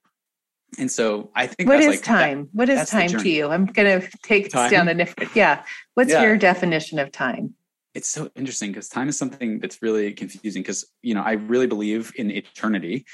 [0.77, 2.43] and so I think what is like, time?
[2.43, 3.47] That, what is time to you?
[3.49, 4.71] I'm going to take time?
[4.71, 5.35] down a different.
[5.35, 5.63] Yeah.
[5.93, 6.23] What's yeah.
[6.23, 7.53] your definition of time?
[7.93, 11.67] It's so interesting because time is something that's really confusing because, you know, I really
[11.67, 13.05] believe in eternity.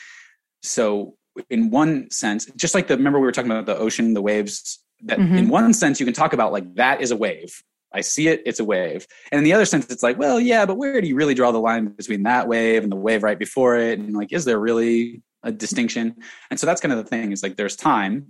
[0.64, 1.16] So
[1.50, 4.80] in one sense, just like the, remember we were talking about the ocean, the waves
[5.04, 5.36] that mm-hmm.
[5.36, 7.62] in one sense you can talk about like that is a wave.
[7.94, 9.06] I see it, it's a wave.
[9.32, 11.52] And in the other sense, it's like, well, yeah, but where do you really draw
[11.52, 14.00] the line between that wave and the wave right before it?
[14.00, 16.16] And like, is there really a distinction.
[16.50, 18.28] And so that's kind of the thing is like there's time.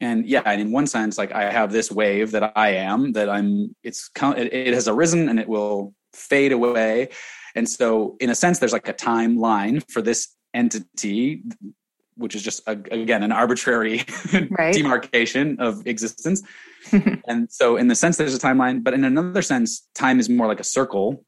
[0.00, 3.28] And yeah, and in one sense, like I have this wave that I am that
[3.28, 7.10] I'm, it's, it has arisen and it will fade away.
[7.54, 11.42] And so in a sense, there's like a timeline for this entity,
[12.16, 14.04] which is just a, again, an arbitrary
[14.50, 14.74] right.
[14.74, 16.42] demarcation of existence.
[17.28, 20.46] and so in the sense, there's a timeline, but in another sense, time is more
[20.46, 21.24] like a circle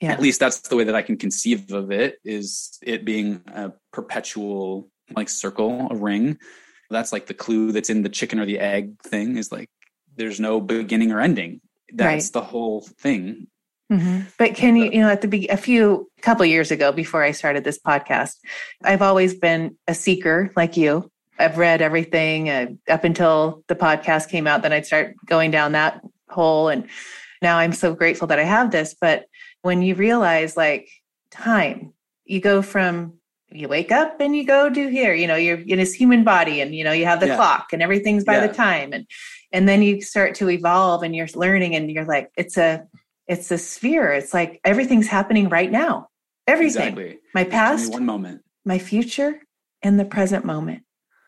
[0.00, 0.12] yeah.
[0.12, 3.72] at least that's the way that I can conceive of it is it being a
[3.92, 6.38] perpetual like circle, a ring.
[6.90, 9.68] That's like the clue that's in the chicken or the egg thing is like
[10.16, 11.60] there's no beginning or ending.
[11.92, 12.32] That's right.
[12.32, 13.46] the whole thing.
[13.90, 14.20] Mm-hmm.
[14.38, 17.32] But can you, you know, at the be- a few couple years ago, before I
[17.32, 18.36] started this podcast,
[18.84, 21.10] I've always been a seeker like you.
[21.38, 24.62] I've read everything uh, up until the podcast came out.
[24.62, 26.86] Then I'd start going down that hole, and
[27.42, 28.94] now I'm so grateful that I have this.
[29.00, 29.24] But
[29.62, 30.88] when you realize like
[31.30, 31.92] time,
[32.24, 33.14] you go from
[33.52, 36.60] you wake up and you go do here, you know, you're in this human body
[36.60, 37.36] and you know, you have the yeah.
[37.36, 38.46] clock and everything's by yeah.
[38.46, 39.06] the time and
[39.52, 42.86] and then you start to evolve and you're learning and you're like it's a
[43.26, 44.12] it's a sphere.
[44.12, 46.08] It's like everything's happening right now.
[46.46, 46.82] Everything.
[46.82, 47.18] Exactly.
[47.32, 48.42] My past, one moment.
[48.64, 49.40] My future
[49.82, 50.82] and the present moment.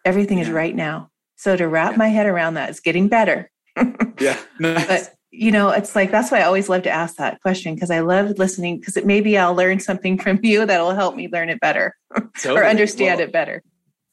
[0.05, 0.45] Everything yeah.
[0.45, 1.11] is right now.
[1.37, 3.51] So to wrap my head around that is getting better.
[4.19, 4.39] yeah.
[4.59, 4.87] Nice.
[4.87, 7.91] But you know, it's like that's why I always love to ask that question because
[7.91, 11.51] I love listening because it maybe I'll learn something from you that'll help me learn
[11.51, 11.97] it better
[12.41, 12.61] totally.
[12.61, 13.63] or understand well, it better.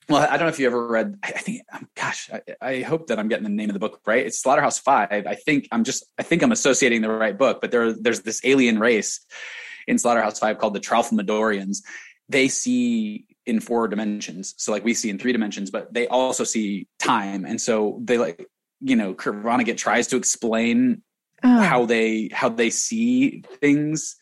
[0.09, 1.19] Well, I don't know if you ever read.
[1.21, 4.01] I think, um, gosh, I, I, hope that I'm getting the name of the book
[4.07, 4.25] right.
[4.25, 5.27] It's Slaughterhouse Five.
[5.27, 7.61] I think I'm just, I think I'm associating the right book.
[7.61, 9.19] But there, there's this alien race
[9.87, 11.83] in Slaughterhouse Five called the Tralfamadorians.
[12.27, 14.55] They see in four dimensions.
[14.57, 17.45] So like we see in three dimensions, but they also see time.
[17.45, 18.47] And so they like,
[18.81, 21.03] you know, Kurt Vonnegut tries to explain
[21.43, 21.61] oh.
[21.61, 24.15] how they how they see things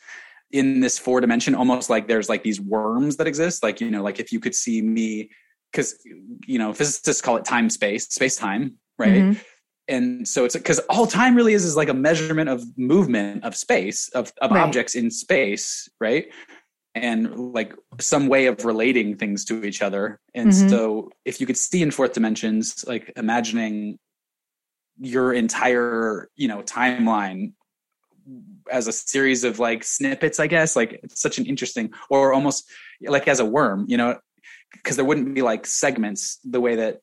[0.52, 4.02] in this four dimension almost like there's like these worms that exist like you know
[4.02, 5.30] like if you could see me
[5.72, 5.98] because
[6.46, 9.40] you know physicists call it time space space time right mm-hmm.
[9.88, 13.56] and so it's because all time really is is like a measurement of movement of
[13.56, 14.62] space of, of right.
[14.62, 16.28] objects in space right
[16.96, 20.70] and like some way of relating things to each other and mm-hmm.
[20.70, 24.00] so if you could see in fourth dimensions like imagining
[25.00, 27.54] your entire you know timeline
[28.72, 32.70] as a series of like snippets i guess like it's such an interesting or almost
[33.02, 34.18] like as a worm you know
[34.74, 37.00] because there wouldn't be like segments the way that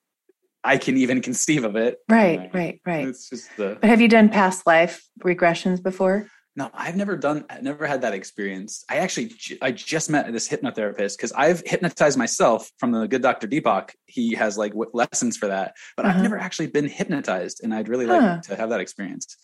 [0.64, 1.98] I can even conceive of it.
[2.08, 3.08] Right, right, right.
[3.08, 3.76] It's just the.
[3.80, 6.28] But have you done past life regressions before?
[6.56, 8.84] No, I've never done, never had that experience.
[8.88, 13.48] I actually, I just met this hypnotherapist because I've hypnotized myself from the good Dr.
[13.48, 13.90] Deepak.
[14.06, 16.16] He has like lessons for that, but uh-huh.
[16.16, 18.18] I've never actually been hypnotized, and I'd really huh.
[18.18, 19.36] like to have that experience.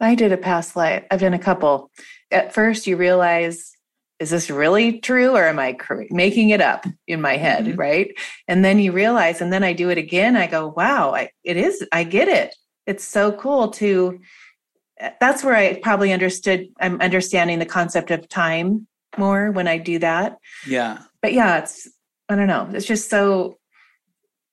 [0.00, 1.04] I did a past life.
[1.10, 1.90] I've done a couple.
[2.30, 3.72] At first, you realize,
[4.20, 5.76] is this really true, or am I
[6.10, 7.80] making it up in my head, mm-hmm.
[7.80, 8.16] right?
[8.46, 10.36] And then you realize, and then I do it again.
[10.36, 11.84] I go, wow, I, it is.
[11.90, 12.54] I get it.
[12.86, 14.20] It's so cool to
[15.20, 16.68] that's where I probably understood.
[16.80, 18.86] I'm understanding the concept of time
[19.18, 20.38] more when I do that.
[20.66, 20.98] Yeah.
[21.22, 21.88] But yeah, it's,
[22.28, 22.68] I don't know.
[22.72, 23.58] It's just so,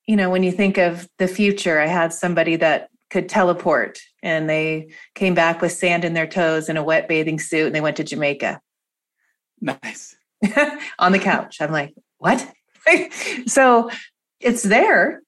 [0.06, 4.50] you know, when you think of the future, I had somebody that could teleport and
[4.50, 7.82] they came back with sand in their toes and a wet bathing suit and they
[7.82, 8.60] went to Jamaica.
[9.62, 10.16] Nice.
[11.00, 11.58] On the couch.
[11.62, 12.52] I'm like, what?
[13.46, 13.90] so
[14.40, 15.22] it's there.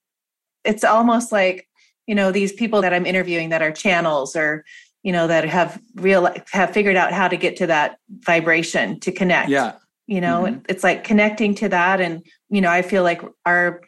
[0.64, 1.68] It's almost like,
[2.08, 4.66] you know, these people that I'm interviewing that are channels or
[5.06, 9.12] you know that have real have figured out how to get to that vibration to
[9.12, 9.74] connect yeah
[10.08, 10.60] you know mm-hmm.
[10.68, 13.82] it's like connecting to that and you know i feel like our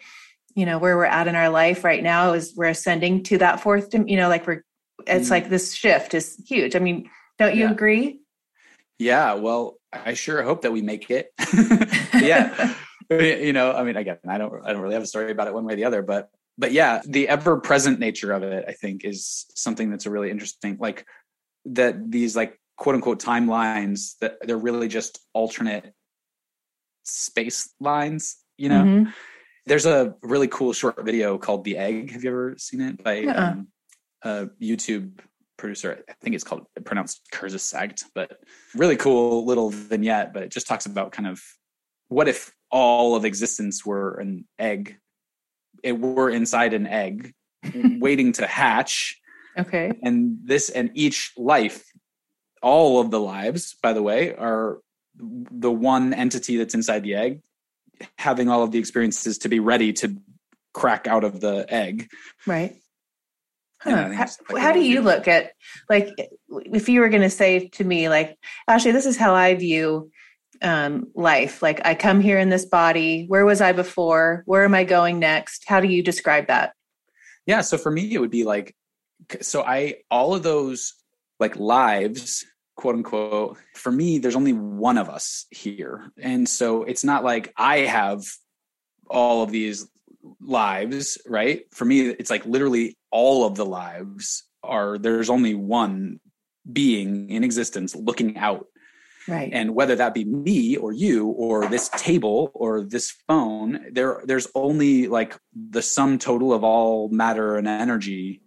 [0.54, 3.60] you know where we're at in our life right now is we're ascending to that
[3.60, 4.64] fourth you know like we're
[5.08, 5.32] it's mm-hmm.
[5.32, 7.10] like this shift is huge i mean
[7.40, 7.72] don't you yeah.
[7.72, 8.20] agree
[9.00, 11.34] yeah well i sure hope that we make it
[12.14, 12.76] yeah
[13.10, 15.54] you know i mean again i don't i don't really have a story about it
[15.54, 18.74] one way or the other but but yeah, the ever present nature of it, I
[18.74, 21.06] think, is something that's a really interesting, like
[21.66, 25.94] that these like quote unquote timelines that they're really just alternate
[27.04, 28.84] space lines, you know?
[28.84, 29.10] Mm-hmm.
[29.66, 32.12] There's a really cool short video called The Egg.
[32.12, 33.68] Have you ever seen it by um,
[34.22, 35.20] a YouTube
[35.58, 36.04] producer?
[36.10, 38.40] I think it's called pronounced Kurzgesagt, but
[38.74, 40.34] really cool little vignette.
[40.34, 41.42] But it just talks about kind of
[42.08, 44.98] what if all of existence were an egg
[45.84, 47.34] it were inside an egg
[47.74, 49.20] waiting to hatch.
[49.58, 49.92] Okay.
[50.04, 51.84] And this and each life
[52.62, 54.80] all of the lives by the way are
[55.16, 57.42] the one entity that's inside the egg
[58.18, 60.18] having all of the experiences to be ready to
[60.74, 62.08] crack out of the egg.
[62.46, 62.76] Right.
[63.80, 64.12] Huh.
[64.12, 65.52] How, like how do you look at
[65.88, 66.10] like
[66.50, 68.36] if you were going to say to me like
[68.68, 70.10] actually this is how i view
[70.62, 71.62] um, life?
[71.62, 73.26] Like, I come here in this body.
[73.28, 74.44] Where was I before?
[74.46, 75.66] Where am I going next?
[75.68, 76.74] How do you describe that?
[77.46, 77.62] Yeah.
[77.62, 78.76] So for me, it would be like,
[79.42, 80.94] so I, all of those
[81.40, 82.46] like lives,
[82.76, 86.12] quote unquote, for me, there's only one of us here.
[86.20, 88.24] And so it's not like I have
[89.10, 89.88] all of these
[90.42, 91.64] lives, right?
[91.74, 96.20] For me, it's like literally all of the lives are, there's only one
[96.72, 98.68] being in existence looking out
[99.28, 99.50] Right.
[99.52, 104.48] And whether that be me or you or this table or this phone, there there's
[104.56, 108.42] only like the sum total of all matter and energy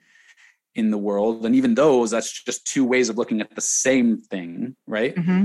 [0.75, 1.45] in the world.
[1.45, 5.15] And even those, that's just two ways of looking at the same thing, right?
[5.15, 5.45] Mm-hmm.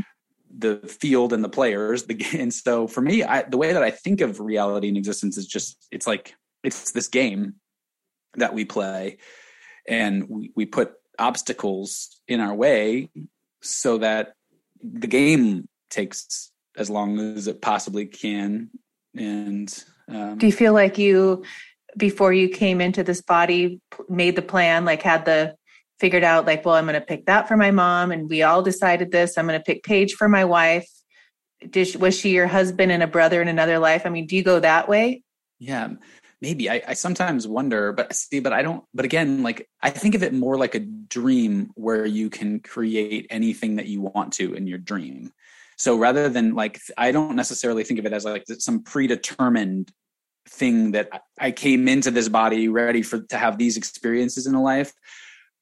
[0.58, 2.04] The field and the players.
[2.04, 5.38] The, and so for me, I, the way that I think of reality and existence
[5.38, 7.56] is just it's like it's this game
[8.36, 9.18] that we play,
[9.88, 13.10] and we, we put obstacles in our way
[13.62, 14.34] so that
[14.82, 18.70] the game takes as long as it possibly can.
[19.16, 19.72] And
[20.08, 21.44] um, do you feel like you,
[21.98, 25.56] before you came into this body, made the plan, like had the
[26.00, 28.62] figured out, like, well, I'm going to pick that for my mom, and we all
[28.62, 29.38] decided this.
[29.38, 30.90] I'm going to pick Paige for my wife.
[31.70, 34.06] Did, was she your husband and a brother in another life?
[34.06, 35.24] I mean, do you go that way?
[35.58, 35.92] Yeah,
[36.42, 40.16] maybe I, I, sometimes wonder but see but i don't but again like i think
[40.16, 44.54] of it more like a dream where you can create anything that you want to
[44.54, 45.32] in your dream.
[45.78, 49.92] So rather than like i don't necessarily think of it as like some predetermined
[50.48, 51.10] thing that
[51.40, 54.94] i came into this body ready for to have these experiences in a life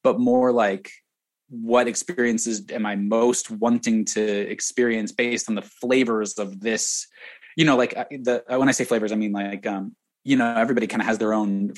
[0.04, 0.92] but more like
[1.50, 7.08] what experiences am i most wanting to experience based on the flavors of this?
[7.56, 10.88] You know like the when i say flavors i mean like um you know everybody
[10.88, 11.74] kind of has their own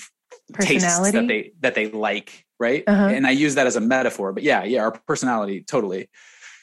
[0.59, 2.83] tastes that they that they like right?
[2.87, 3.07] Uh-huh.
[3.07, 6.09] and i use that as a metaphor but yeah yeah our personality totally.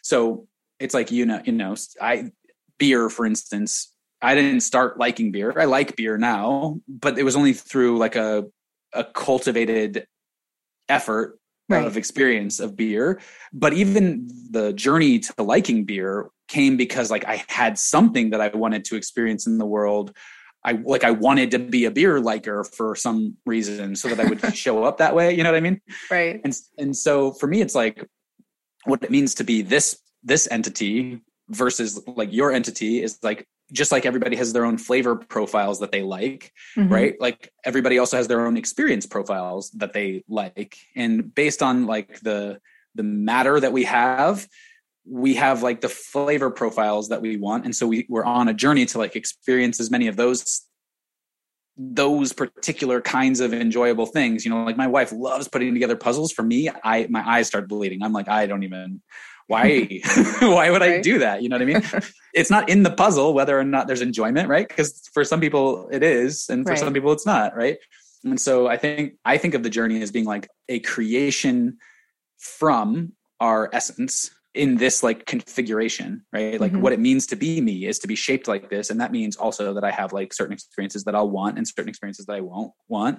[0.03, 0.49] So
[0.81, 2.31] it's like you know you know i
[2.79, 5.53] beer for instance i didn't start liking beer.
[5.57, 8.47] I like beer now but it was only through like a
[8.93, 10.07] a cultivated
[10.89, 11.87] effort right.
[11.87, 13.21] of experience of beer.
[13.53, 18.49] But even the journey to liking beer came because like i had something that i
[18.49, 20.15] wanted to experience in the world
[20.65, 24.29] I like I wanted to be a beer liker for some reason so that I
[24.29, 25.35] would show up that way.
[25.35, 25.81] You know what I mean?
[26.11, 26.41] Right.
[26.45, 28.07] And and so for me, it's like
[28.85, 33.91] what it means to be this this entity versus like your entity is like just
[33.91, 36.93] like everybody has their own flavor profiles that they like, mm-hmm.
[36.93, 37.21] right?
[37.21, 40.77] Like everybody also has their own experience profiles that they like.
[40.95, 42.61] And based on like the
[42.95, 44.47] the matter that we have,
[45.05, 47.65] we have like the flavor profiles that we want.
[47.65, 50.63] And so we, we're on a journey to like experience as many of those
[51.79, 54.45] those particular kinds of enjoyable things.
[54.45, 56.31] You know like my wife loves putting together puzzles.
[56.31, 58.03] For me i my eyes start bleeding.
[58.03, 59.03] I'm like i don't even
[59.49, 60.01] why?
[60.41, 60.99] Why would right.
[60.99, 61.43] i do that?
[61.43, 61.83] You know what i mean?
[62.35, 64.67] It's not in the puzzle whether or not there's enjoyment right?
[64.67, 66.79] Because for some people it is and for right.
[66.79, 67.79] some people it's not right?
[68.25, 71.79] And so i think i think of the journey as being like a creation
[72.39, 76.83] from our essence in this like configuration right like mm-hmm.
[76.83, 79.37] what it means to be me is to be shaped like this and that means
[79.37, 82.41] also that i have like certain experiences that i'll want and certain experiences that i
[82.41, 83.19] won't want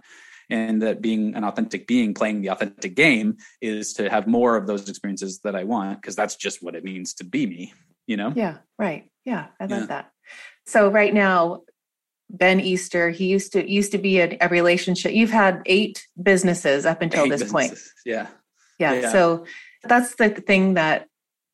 [0.49, 4.67] and that being an authentic being playing the authentic game is to have more of
[4.67, 7.73] those experiences that i want because that's just what it means to be me
[8.05, 9.86] you know yeah right yeah i love yeah.
[9.88, 10.11] that
[10.67, 11.61] so right now
[12.29, 16.86] ben easter he used to used to be a, a relationship you've had eight businesses
[16.86, 17.69] up until eight this businesses.
[17.69, 18.27] point yeah.
[18.77, 19.45] yeah yeah so
[19.84, 21.07] that's the thing that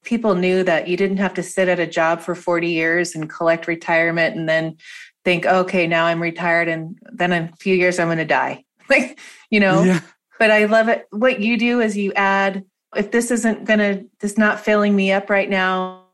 [0.04, 3.30] people knew that you didn't have to sit at a job for 40 years and
[3.30, 4.78] collect retirement and then
[5.26, 8.64] think okay now i'm retired and then in a few years i'm going to die.
[8.90, 9.20] Like
[9.52, 9.84] you know?
[9.84, 10.00] Yeah.
[10.40, 11.06] but i love it.
[11.12, 15.30] What you do is you add if this isn't gonna this not filling me up
[15.30, 16.06] right now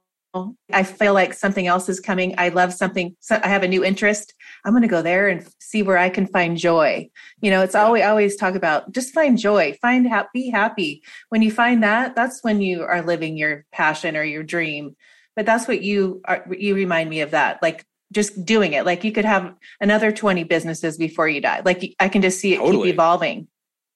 [0.74, 2.36] i feel like something else is coming.
[2.38, 4.34] I love something so i have a new interest
[4.66, 7.08] i'm going to go there and see where i can find joy
[7.42, 11.42] you know it's always always talk about just find joy find happy be happy when
[11.42, 14.96] you find that that's when you are living your passion or your dream
[15.36, 18.86] but that's what you are you remind me of that like just doing it.
[18.86, 21.62] Like you could have another 20 businesses before you die.
[21.64, 22.88] Like I can just see it totally.
[22.88, 23.48] keep evolving.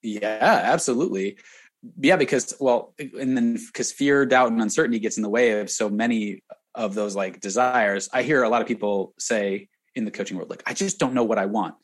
[0.01, 1.38] Yeah, absolutely.
[1.97, 5.70] Yeah, because well, and then because fear, doubt, and uncertainty gets in the way of
[5.70, 6.43] so many
[6.76, 8.09] of those like desires.
[8.13, 9.70] I hear a lot of people say
[10.00, 11.76] in the coaching world, like, I just don't know what I want.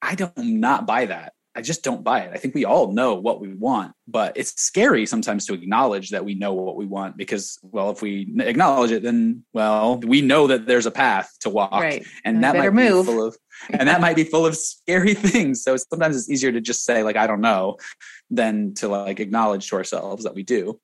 [0.00, 1.32] I don't not buy that.
[1.54, 2.30] I just don't buy it.
[2.32, 6.24] I think we all know what we want, but it's scary sometimes to acknowledge that
[6.24, 10.46] we know what we want because, well, if we acknowledge it, then well, we know
[10.46, 12.06] that there's a path to walk, right.
[12.24, 13.04] and, and that might move.
[13.04, 13.36] be full of,
[13.70, 15.64] and that might be full of scary things.
[15.64, 17.78] So sometimes it's easier to just say like I don't know,
[18.30, 20.80] than to like acknowledge to ourselves that we do.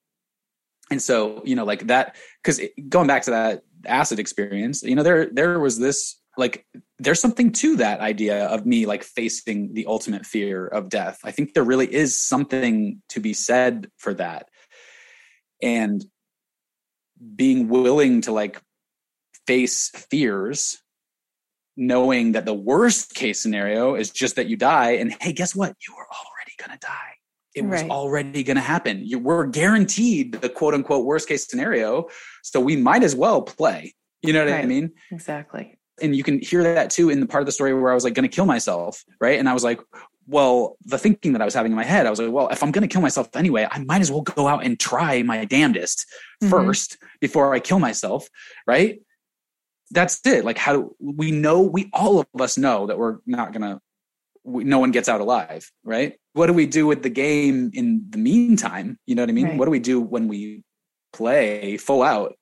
[0.90, 5.04] And so you know, like that, because going back to that acid experience, you know,
[5.04, 6.66] there there was this like
[6.98, 11.20] there's something to that idea of me like facing the ultimate fear of death.
[11.24, 14.48] I think there really is something to be said for that.
[15.62, 16.04] And
[17.34, 18.60] being willing to like
[19.46, 20.82] face fears
[21.76, 25.74] knowing that the worst case scenario is just that you die and hey guess what
[25.86, 27.12] you are already going to die
[27.54, 27.90] it was right.
[27.90, 32.06] already going to happen you were guaranteed the quote unquote worst case scenario
[32.42, 34.64] so we might as well play you know what right.
[34.64, 37.74] i mean exactly and you can hear that too in the part of the story
[37.74, 39.38] where I was like going to kill myself, right?
[39.38, 39.80] And I was like,
[40.26, 42.62] well, the thinking that I was having in my head, I was like, well, if
[42.62, 45.44] I'm going to kill myself anyway, I might as well go out and try my
[45.44, 46.06] damnedest
[46.42, 46.50] mm-hmm.
[46.50, 48.28] first before I kill myself,
[48.66, 49.00] right?
[49.92, 50.44] That's it.
[50.44, 51.62] Like, how do we know?
[51.62, 53.80] We all of us know that we're not going to.
[54.44, 56.14] No one gets out alive, right?
[56.32, 58.98] What do we do with the game in the meantime?
[59.06, 59.46] You know what I mean?
[59.46, 59.58] Right.
[59.58, 60.62] What do we do when we
[61.12, 62.36] play full out?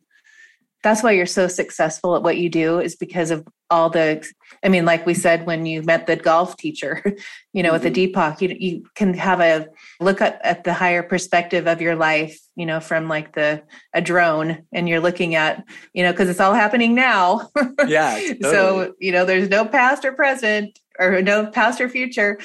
[0.84, 4.24] That's why you're so successful at what you do is because of all the
[4.62, 7.02] i mean like we said when you met the golf teacher
[7.52, 7.84] you know mm-hmm.
[7.84, 9.66] with the deepak you, you can have a
[9.98, 13.60] look at, at the higher perspective of your life you know from like the
[13.94, 15.64] a drone and you're looking at
[15.94, 17.48] you know because it's all happening now
[17.88, 18.38] yeah totally.
[18.42, 22.38] so you know there's no past or present or no past or future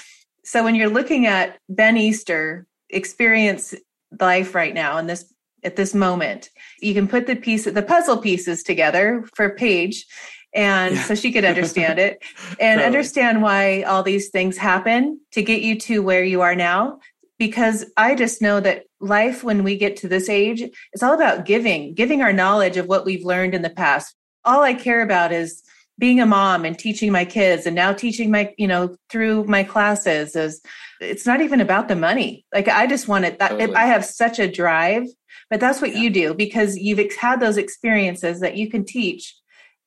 [0.46, 3.76] so when you're looking at ben easter experience
[4.20, 5.32] life right now in this
[5.64, 6.50] at this moment.
[6.82, 10.06] You can put the piece the puzzle pieces together for Paige
[10.54, 11.04] and yeah.
[11.04, 12.24] so she could understand it
[12.60, 12.86] and totally.
[12.86, 17.00] understand why all these things happen to get you to where you are now
[17.38, 21.46] because I just know that life when we get to this age it's all about
[21.46, 25.32] giving giving our knowledge of what we've learned in the past all I care about
[25.32, 25.62] is
[26.00, 29.64] being a mom and teaching my kids and now teaching my you know through my
[29.64, 30.62] classes is
[31.02, 33.76] it's not even about the money like i just want it totally.
[33.76, 35.06] i have such a drive
[35.50, 36.00] but that's what yeah.
[36.00, 39.36] you do because you've had those experiences that you can teach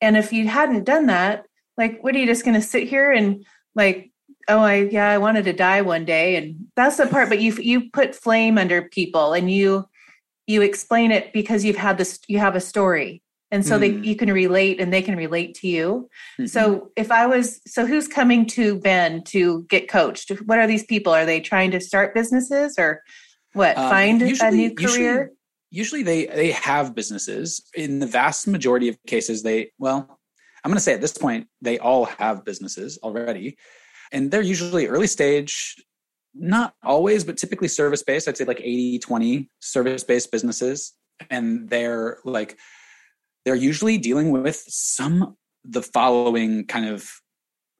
[0.00, 1.46] and if you hadn't done that
[1.76, 3.44] like what are you just going to sit here and
[3.74, 4.10] like
[4.48, 7.54] oh i yeah i wanted to die one day and that's the part but you
[7.54, 9.84] you put flame under people and you
[10.46, 13.22] you explain it because you've had this you have a story
[13.52, 13.80] and so mm.
[13.80, 16.46] they you can relate and they can relate to you mm-hmm.
[16.46, 20.84] so if i was so who's coming to ben to get coached what are these
[20.84, 23.02] people are they trying to start businesses or
[23.52, 25.30] what um, find usually, a new career
[25.70, 30.18] usually, usually they they have businesses in the vast majority of cases they well
[30.64, 33.56] I'm going to say at this point, they all have businesses already.
[34.12, 35.76] And they're usually early stage,
[36.34, 38.28] not always, but typically service based.
[38.28, 40.92] I'd say like 80, 20 service based businesses.
[41.30, 42.58] And they're like,
[43.44, 47.10] they're usually dealing with some the following kind of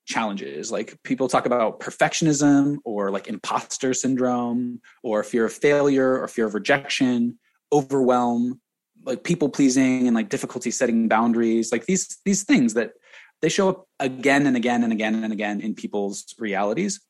[0.07, 0.71] challenges.
[0.71, 6.47] Like people talk about perfectionism or like imposter syndrome or fear of failure or fear
[6.47, 7.39] of rejection
[7.73, 8.61] overwhelm
[9.05, 11.73] like people pleasing and like difficulty setting boundaries.
[11.73, 12.93] Like these these things that
[13.41, 17.01] they show up again and again and again and again in people's realities.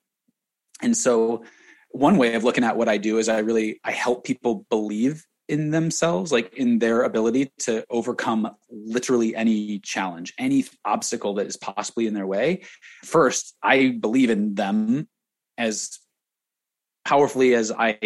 [0.80, 1.44] And so
[1.92, 5.24] one way of looking at what i do is i really i help people believe
[5.52, 11.58] in themselves like in their ability to overcome literally any challenge any obstacle that is
[11.58, 12.62] possibly in their way
[13.04, 15.06] first i believe in them
[15.58, 15.98] as
[17.04, 17.98] powerfully as i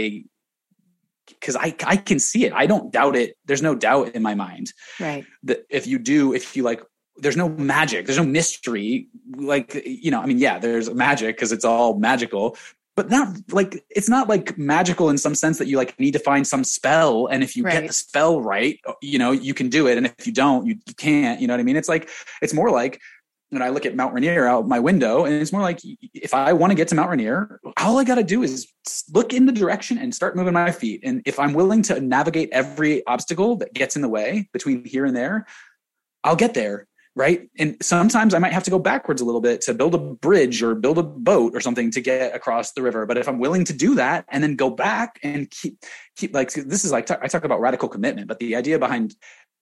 [1.26, 2.52] because I I can see it.
[2.52, 3.36] I don't doubt it.
[3.46, 4.72] There's no doubt in my mind.
[5.00, 5.26] Right.
[5.42, 6.82] That if you do, if you like,
[7.16, 8.06] there's no magic.
[8.06, 9.08] There's no mystery.
[9.34, 12.56] Like you know, I mean, yeah, there's magic because it's all magical,
[12.96, 16.18] but not like it's not like magical in some sense that you like need to
[16.18, 17.72] find some spell, and if you right.
[17.72, 20.76] get the spell right, you know, you can do it, and if you don't, you,
[20.86, 21.40] you can't.
[21.40, 21.76] You know what I mean?
[21.76, 22.08] It's like
[22.40, 23.00] it's more like
[23.50, 25.80] when I look at Mount Rainier out my window, and it's more like
[26.14, 28.66] if I want to get to Mount Rainier, all I got to do is
[29.12, 31.00] look in the direction and start moving my feet.
[31.04, 35.04] And if I'm willing to navigate every obstacle that gets in the way between here
[35.04, 35.46] and there,
[36.24, 36.88] I'll get there.
[37.16, 37.48] Right.
[37.58, 40.62] And sometimes I might have to go backwards a little bit to build a bridge
[40.62, 43.06] or build a boat or something to get across the river.
[43.06, 45.82] But if I'm willing to do that and then go back and keep,
[46.16, 49.14] keep like, this is like, I talk about radical commitment, but the idea behind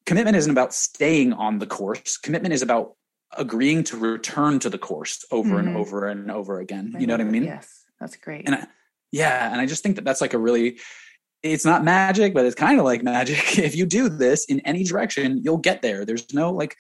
[0.04, 2.16] commitment isn't about staying on the course.
[2.16, 2.96] Commitment is about
[3.36, 5.68] agreeing to return to the course over mm-hmm.
[5.68, 6.96] and over and over again.
[6.98, 7.44] You know what I mean?
[7.44, 8.46] Yes, that's great.
[8.46, 8.66] And I,
[9.12, 10.80] yeah, and I just think that that's like a really
[11.44, 13.58] it's not magic, but it's kind of like magic.
[13.58, 16.04] if you do this in any direction, you'll get there.
[16.04, 16.76] There's no like,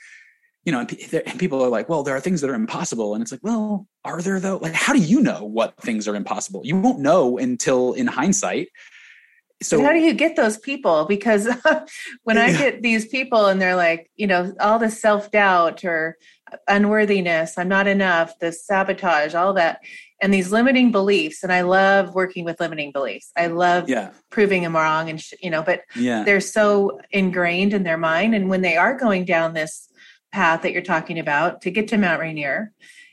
[0.64, 3.14] you know, and people are like, well, there are things that are impossible.
[3.14, 4.56] And it's like, well, are there though?
[4.56, 6.62] Like, how do you know what things are impossible?
[6.64, 8.68] You won't know until in hindsight
[9.62, 11.48] so how do you get those people because
[12.24, 16.16] when i get these people and they're like you know all the self-doubt or
[16.68, 19.80] unworthiness i'm not enough the sabotage all that
[20.20, 24.10] and these limiting beliefs and i love working with limiting beliefs i love yeah.
[24.30, 26.22] proving them wrong and sh- you know but yeah.
[26.24, 29.88] they're so ingrained in their mind and when they are going down this
[30.34, 32.72] path that you're talking about to get to mount rainier.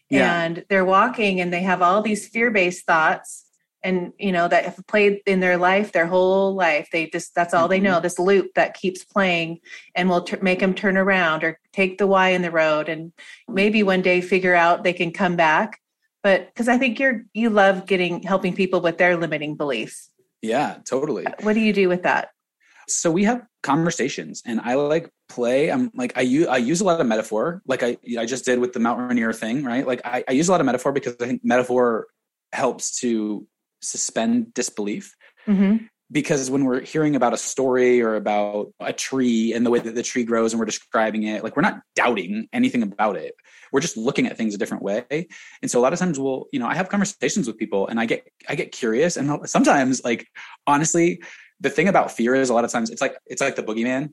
[0.10, 0.44] Yeah.
[0.44, 3.46] and they're walking and they have all these fear-based thoughts
[3.82, 6.90] and you know that have played in their life their whole life.
[6.92, 7.72] They just that's all mm-hmm.
[7.72, 9.60] they know this loop that keeps playing
[9.96, 13.14] and will t- make them turn around or take the y in the road and
[13.48, 15.80] maybe one day figure out they can come back.
[16.24, 20.10] But because i think you're you love getting helping people with their limiting beliefs.
[20.42, 21.26] Yeah totally.
[21.42, 22.32] What do you do with that
[22.94, 26.84] so we have conversations and i like play i'm like i use i use a
[26.84, 30.02] lot of metaphor like i i just did with the mount rainier thing right like
[30.04, 32.08] I, I use a lot of metaphor because i think metaphor
[32.54, 33.48] helps to
[33.82, 35.16] suspend disbelief.
[35.48, 35.86] Mm-hmm.
[36.12, 39.96] Because when we're hearing about a story or about a tree and the way that
[39.96, 43.34] the tree grows and we're describing it, like we're not doubting anything about it.
[43.72, 45.06] We're just looking at things a different way.
[45.62, 47.98] And so a lot of times we'll, you know, I have conversations with people and
[47.98, 49.16] I get, I get curious.
[49.16, 50.28] And sometimes like,
[50.68, 51.22] honestly,
[51.62, 54.12] the thing about fear is a lot of times it's like, it's like the boogeyman.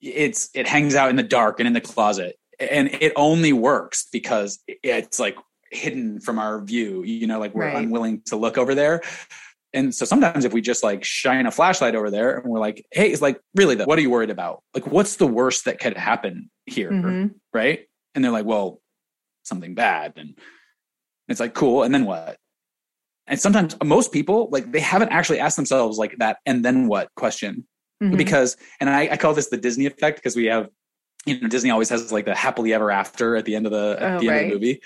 [0.00, 4.08] It's, it hangs out in the dark and in the closet and it only works
[4.12, 5.36] because it's like
[5.70, 7.76] hidden from our view you know like we're right.
[7.76, 9.02] unwilling to look over there.
[9.72, 12.86] And so sometimes if we just like shine a flashlight over there and we're like
[12.92, 14.62] hey it's like really what are you worried about?
[14.72, 16.90] Like what's the worst that could happen here?
[16.90, 17.26] Mm-hmm.
[17.52, 17.86] right?
[18.14, 18.80] And they're like well
[19.42, 20.12] something bad.
[20.16, 20.38] And
[21.28, 21.82] it's like cool.
[21.82, 22.36] And then what
[23.26, 27.08] and sometimes most people like they haven't actually asked themselves like that and then what
[27.16, 27.66] question
[28.02, 28.16] mm-hmm.
[28.16, 30.68] because and I, I call this the disney effect because we have
[31.26, 33.96] you know disney always has like the happily ever after at the end of the
[34.00, 34.36] at oh, the right.
[34.36, 34.80] end of the movie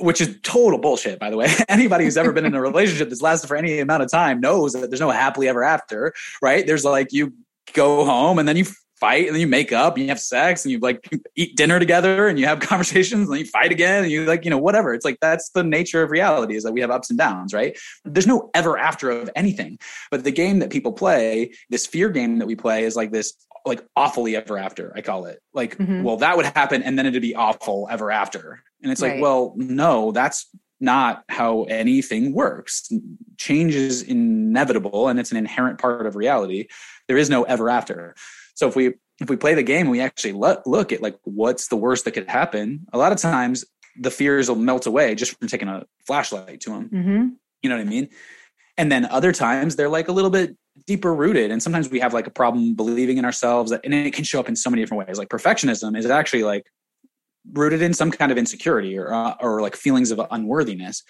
[0.00, 1.48] which is total bullshit, by the way.
[1.68, 4.72] Anybody who's ever been in a relationship that's lasted for any amount of time knows
[4.74, 6.66] that there's no happily ever after, right?
[6.66, 7.32] There's like you
[7.72, 8.66] go home and then you
[9.00, 11.78] fight and then you make up and you have sex and you like eat dinner
[11.78, 14.58] together and you have conversations and then you fight again and you like, you know,
[14.58, 14.94] whatever.
[14.94, 17.76] It's like that's the nature of reality is that we have ups and downs, right?
[18.04, 19.78] There's no ever after of anything.
[20.10, 23.34] But the game that people play, this fear game that we play is like this
[23.66, 25.40] like awfully ever after, I call it.
[25.52, 26.02] Like, mm-hmm.
[26.02, 28.62] well, that would happen and then it'd be awful ever after.
[28.82, 29.14] And it's right.
[29.14, 30.48] like, well, no, that's
[30.80, 32.90] not how anything works.
[33.36, 36.68] Change is inevitable and it's an inherent part of reality.
[37.06, 38.14] There is no ever after.
[38.54, 41.18] So if we if we play the game and we actually look, look at like
[41.24, 43.64] what's the worst that could happen, a lot of times
[43.98, 46.88] the fears will melt away just from taking a flashlight to them.
[46.88, 47.28] Mm-hmm.
[47.62, 48.08] You know what I mean?
[48.78, 51.50] And then other times they're like a little bit deeper rooted.
[51.50, 54.48] And sometimes we have like a problem believing in ourselves and it can show up
[54.48, 55.18] in so many different ways.
[55.18, 56.70] Like perfectionism is actually like
[57.52, 61.02] rooted in some kind of insecurity or uh, or like feelings of unworthiness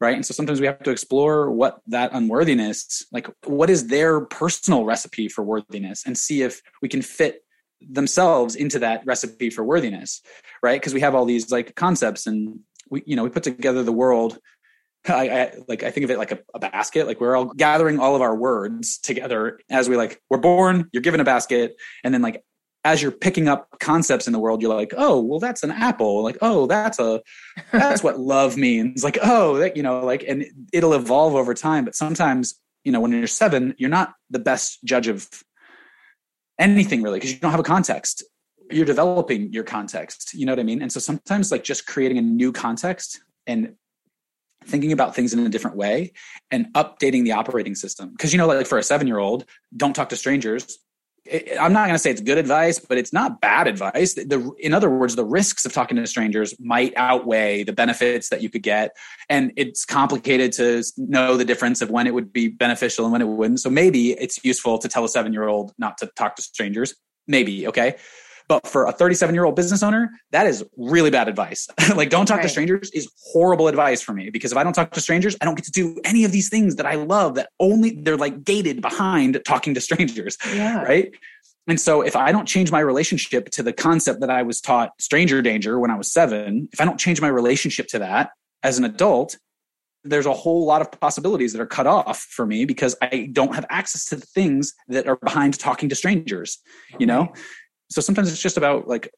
[0.00, 4.20] right and so sometimes we have to explore what that unworthiness like what is their
[4.26, 7.42] personal recipe for worthiness and see if we can fit
[7.80, 10.20] themselves into that recipe for worthiness
[10.62, 12.60] right because we have all these like concepts and
[12.90, 14.38] we you know we put together the world
[15.08, 17.06] I, I, like I think of it like a, a, basket.
[17.06, 20.90] Like we're all gathering all of our words together as we like we're born.
[20.92, 22.44] You're given a basket, and then like
[22.84, 26.22] as you're picking up concepts in the world, you're like, oh, well, that's an apple.
[26.22, 27.20] Like, oh, that's a
[27.72, 29.04] that's what love means.
[29.04, 31.84] Like, oh, that you know, like, and it'll evolve over time.
[31.84, 35.28] But sometimes, you know, when you're seven, you're not the best judge of
[36.58, 38.24] anything really because you don't have a context.
[38.70, 40.32] You're developing your context.
[40.32, 40.80] You know what I mean?
[40.80, 43.74] And so sometimes, like, just creating a new context and
[44.64, 46.12] thinking about things in a different way
[46.50, 49.94] and updating the operating system because you know like for a 7 year old don't
[49.96, 50.78] talk to strangers
[51.60, 54.14] I'm not going to say it's good advice, but it's not bad advice.
[54.14, 58.42] The, in other words, the risks of talking to strangers might outweigh the benefits that
[58.42, 58.96] you could get.
[59.28, 63.22] And it's complicated to know the difference of when it would be beneficial and when
[63.22, 63.60] it wouldn't.
[63.60, 66.94] So maybe it's useful to tell a seven year old not to talk to strangers.
[67.28, 67.96] Maybe, okay.
[68.50, 71.68] But for a 37 year old business owner, that is really bad advice.
[71.94, 72.42] like, don't talk right.
[72.42, 75.44] to strangers is horrible advice for me because if I don't talk to strangers, I
[75.44, 78.42] don't get to do any of these things that I love that only they're like
[78.42, 80.36] gated behind talking to strangers.
[80.52, 80.82] Yeah.
[80.82, 81.14] Right.
[81.68, 85.00] And so if I don't change my relationship to the concept that I was taught
[85.00, 88.30] stranger danger when I was seven, if I don't change my relationship to that
[88.64, 89.36] as an adult,
[90.02, 93.54] there's a whole lot of possibilities that are cut off for me because I don't
[93.54, 96.58] have access to the things that are behind talking to strangers,
[96.98, 97.32] you know?
[97.90, 99.10] So sometimes it's just about like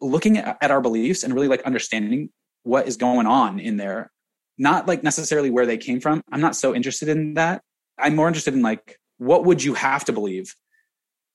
[0.00, 2.30] looking at our beliefs and really like understanding
[2.62, 4.10] what is going on in there.
[4.58, 6.22] Not like necessarily where they came from.
[6.30, 7.62] I'm not so interested in that.
[7.98, 10.54] I'm more interested in like what would you have to believe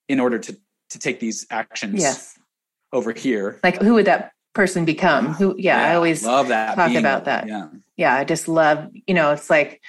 [0.07, 0.57] in order to
[0.89, 2.37] to take these actions yes.
[2.91, 3.59] over here?
[3.63, 5.33] Like who would that person become?
[5.33, 7.47] Who yeah, yeah i always love that talk about that.
[7.47, 7.69] yeah.
[7.97, 9.81] Yeah i just love you know it's like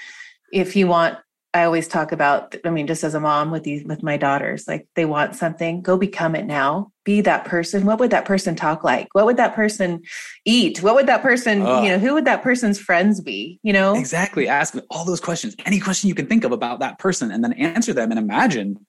[0.53, 1.19] if you want
[1.55, 4.67] I always talk about, I mean, just as a mom with these, with my daughters,
[4.67, 6.91] like they want something, go become it now.
[7.05, 7.87] Be that person.
[7.87, 9.07] What would that person talk like?
[9.13, 10.03] What would that person
[10.45, 10.83] eat?
[10.83, 13.61] What would that person, uh, you know, who would that person's friends be?
[13.63, 13.95] You know?
[13.95, 14.49] Exactly.
[14.49, 17.53] Ask all those questions, any question you can think of about that person, and then
[17.53, 18.85] answer them and imagine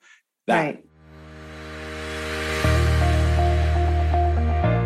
[0.48, 0.60] that.
[0.60, 0.86] Right.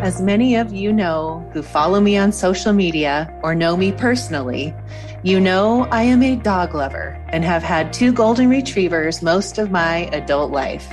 [0.02, 4.74] As many of you know who follow me on social media or know me personally,
[5.22, 9.70] you know I am a dog lover and have had two golden retrievers most of
[9.70, 10.90] my adult life.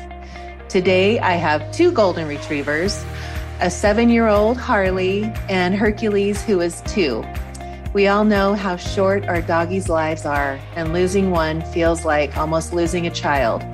[0.67, 3.05] Today I have two golden retrievers,
[3.61, 7.23] a seven year old Harley and Hercules, who is two.
[7.93, 12.73] We all know how short our doggies' lives are, and losing one feels like almost
[12.73, 13.65] losing a child.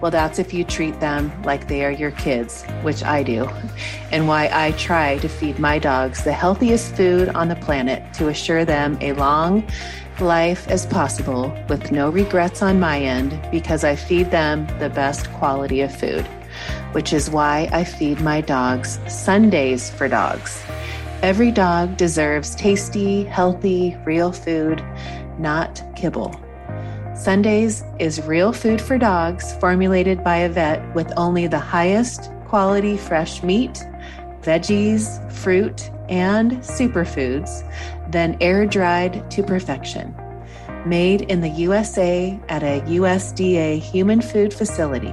[0.00, 3.48] Well, that's if you treat them like they are your kids, which I do,
[4.10, 8.28] and why I try to feed my dogs the healthiest food on the planet to
[8.28, 9.66] assure them a long
[10.20, 15.30] life as possible with no regrets on my end because I feed them the best
[15.32, 16.26] quality of food,
[16.92, 20.62] which is why I feed my dogs Sundays for dogs.
[21.22, 24.82] Every dog deserves tasty, healthy, real food,
[25.38, 26.34] not kibble.
[27.14, 32.96] Sundays is real food for dogs formulated by a vet with only the highest quality
[32.96, 33.84] fresh meat,
[34.40, 37.62] veggies, fruit, and superfoods,
[38.12, 40.14] then air dried to perfection.
[40.86, 45.12] Made in the USA at a USDA human food facility.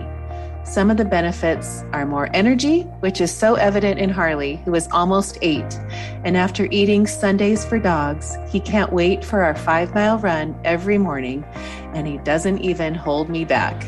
[0.63, 4.89] Some of the benefits are more energy, which is so evident in Harley, who is
[4.91, 5.79] almost eight.
[6.25, 10.97] And after eating Sundays for dogs, he can't wait for our five mile run every
[10.97, 11.45] morning
[11.93, 13.81] and he doesn't even hold me back.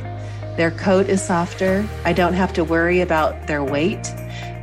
[0.58, 1.88] Their coat is softer.
[2.06, 4.10] I don't have to worry about their weight,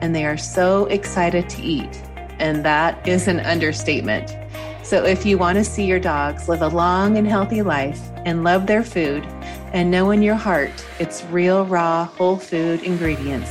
[0.02, 2.02] and they are so excited to eat.
[2.38, 4.36] And that is an understatement.
[4.82, 8.44] So, if you want to see your dogs live a long and healthy life and
[8.44, 9.26] love their food,
[9.72, 13.50] and know in your heart it's real, raw, whole food ingredients,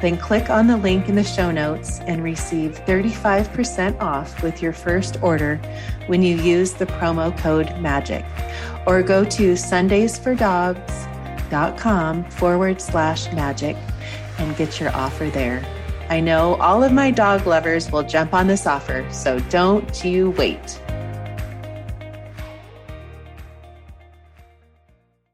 [0.00, 4.72] then click on the link in the show notes and receive 35% off with your
[4.72, 5.56] first order
[6.06, 8.24] when you use the promo code MAGIC
[8.86, 13.76] or go to sundaysfordogs.com forward slash magic
[14.38, 15.62] and get your offer there.
[16.10, 20.32] I know all of my dog lovers will jump on this offer, so don't you
[20.32, 20.82] wait.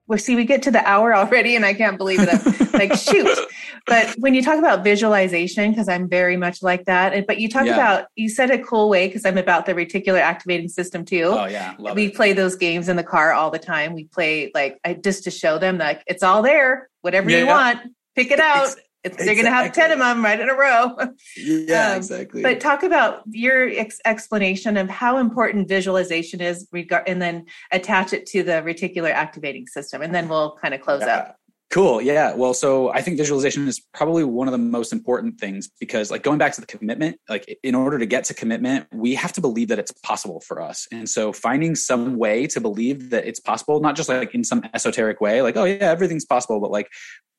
[0.07, 2.29] Well, see, we get to the hour already, and I can't believe it.
[2.29, 3.39] I'm like, shoot.
[3.87, 7.65] But when you talk about visualization, because I'm very much like that, but you talk
[7.65, 7.73] yeah.
[7.73, 11.25] about, you said a cool way, because I'm about the reticular activating system too.
[11.25, 11.75] Oh, yeah.
[11.79, 12.15] Love we it.
[12.15, 13.95] play those games in the car all the time.
[13.95, 17.45] We play like, I, just to show them, like, it's all there, whatever yeah, you
[17.47, 17.51] yeah.
[17.55, 17.81] want,
[18.15, 18.75] pick it out.
[19.15, 20.97] They're going to have 10 of them right in a row.
[21.37, 22.43] Yeah, um, exactly.
[22.43, 28.13] But talk about your ex- explanation of how important visualization is, regard, and then attach
[28.13, 30.03] it to the reticular activating system.
[30.03, 31.17] And then we'll kind of close yeah.
[31.17, 31.41] up.
[31.71, 32.01] Cool.
[32.01, 32.33] Yeah.
[32.35, 36.23] Well, so I think visualization is probably one of the most important things because, like,
[36.23, 39.41] going back to the commitment, like, in order to get to commitment, we have to
[39.41, 40.87] believe that it's possible for us.
[40.93, 44.63] And so, finding some way to believe that it's possible, not just like in some
[44.75, 46.89] esoteric way, like, oh, yeah, everything's possible, but like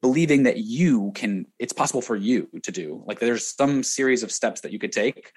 [0.02, 3.04] believing that you can, it's possible for you to do.
[3.08, 5.32] Like, there's some series of steps that you could take.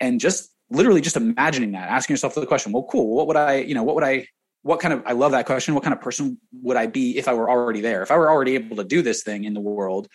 [0.00, 3.56] And just literally just imagining that, asking yourself the question, well, cool, what would I,
[3.56, 4.26] you know, what would I,
[4.62, 5.74] what kind of i love that question.
[5.74, 8.02] What kind of person would i be if i were already there?
[8.02, 10.08] If i were already able to do this thing in the world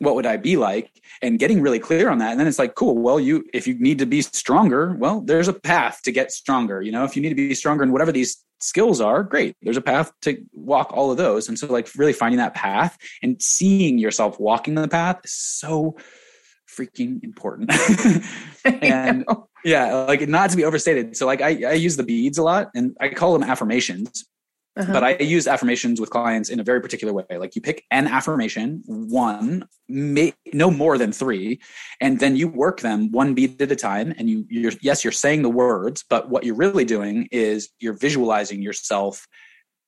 [0.00, 0.92] what would i be like?
[1.22, 2.30] And getting really clear on that.
[2.30, 2.96] And then it's like cool.
[2.96, 6.82] Well you if you need to be stronger well there's a path to get stronger.
[6.82, 9.56] You know if you need to be stronger in whatever these skills are great.
[9.62, 11.48] There's a path to walk all of those.
[11.48, 15.96] And so like really finding that path and seeing yourself walking the path is so
[16.68, 17.70] freaking important.
[18.82, 19.24] And
[19.64, 21.16] yeah, like not to be overstated.
[21.16, 24.24] So like I, I use the beads a lot and I call them affirmations.
[24.76, 24.92] Uh-huh.
[24.92, 27.24] But I use affirmations with clients in a very particular way.
[27.36, 31.58] Like you pick an affirmation, one, may, no more than three,
[32.00, 34.14] and then you work them one bead at a time.
[34.16, 37.98] And you, you're yes, you're saying the words, but what you're really doing is you're
[37.98, 39.26] visualizing yourself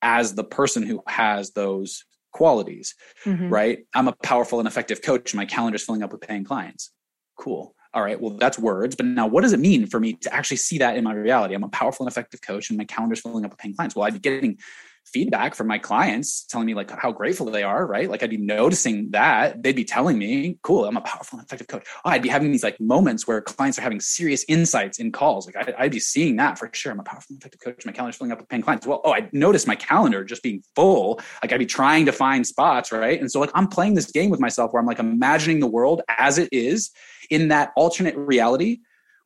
[0.03, 2.97] as the person who has those qualities.
[3.25, 3.49] Mm-hmm.
[3.49, 3.87] Right?
[3.95, 5.37] I'm a powerful and effective coach.
[5.37, 6.91] My calendar's filling up with paying clients.
[7.39, 10.33] Cool all right, well, that's words, but now what does it mean for me to
[10.33, 11.55] actually see that in my reality?
[11.55, 13.97] I'm a powerful and effective coach and my calendar's filling up with paying clients.
[13.97, 14.59] Well, I'd be getting
[15.07, 18.09] feedback from my clients telling me like how grateful they are, right?
[18.09, 21.67] Like I'd be noticing that they'd be telling me, cool, I'm a powerful and effective
[21.67, 21.87] coach.
[22.05, 25.47] Oh, I'd be having these like moments where clients are having serious insights in calls.
[25.47, 26.93] Like I, would be seeing that for sure.
[26.93, 27.85] I'm a powerful and effective coach.
[27.85, 28.87] My calendar's filling up with paying clients.
[28.87, 31.21] Well, oh, I noticed my calendar just being full.
[31.43, 33.19] Like I'd be trying to find spots, right?
[33.19, 36.03] And so like I'm playing this game with myself where I'm like imagining the world
[36.09, 36.91] as it is
[37.31, 38.81] in that alternate reality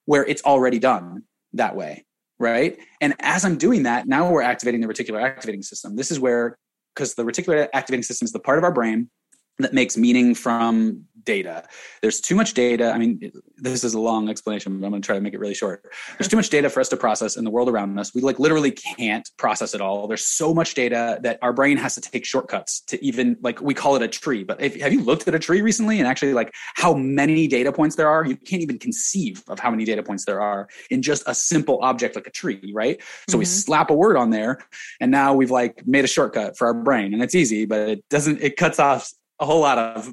[0.05, 1.22] where it's already done
[1.55, 2.05] that way
[2.38, 2.78] right?
[3.00, 5.96] And as i'm doing that now we're activating the reticular activating system.
[5.96, 6.59] This is where
[6.94, 9.11] because the reticular activating system is the part of our brain
[9.59, 11.64] that makes meaning from data.
[12.02, 12.90] There's too much data.
[12.90, 15.38] I mean, this is a long explanation, but I'm going to try to make it
[15.38, 15.84] really short.
[16.18, 18.14] There's too much data for us to process in the world around us.
[18.14, 20.07] We like literally can't process it all.
[20.07, 23.74] There's so much data that our brain has to take shortcuts to even like we
[23.74, 24.44] call it a tree.
[24.44, 27.72] But if, have you looked at a tree recently and actually like how many data
[27.72, 28.24] points there are?
[28.24, 31.78] You can't even conceive of how many data points there are in just a simple
[31.82, 33.00] object like a tree, right?
[33.28, 33.38] So mm-hmm.
[33.40, 34.59] we slap a word on there
[35.00, 38.05] and now we've like made a shortcut for our brain and it's easy, but it
[38.11, 39.11] doesn't, it cuts off
[39.41, 40.12] a whole lot of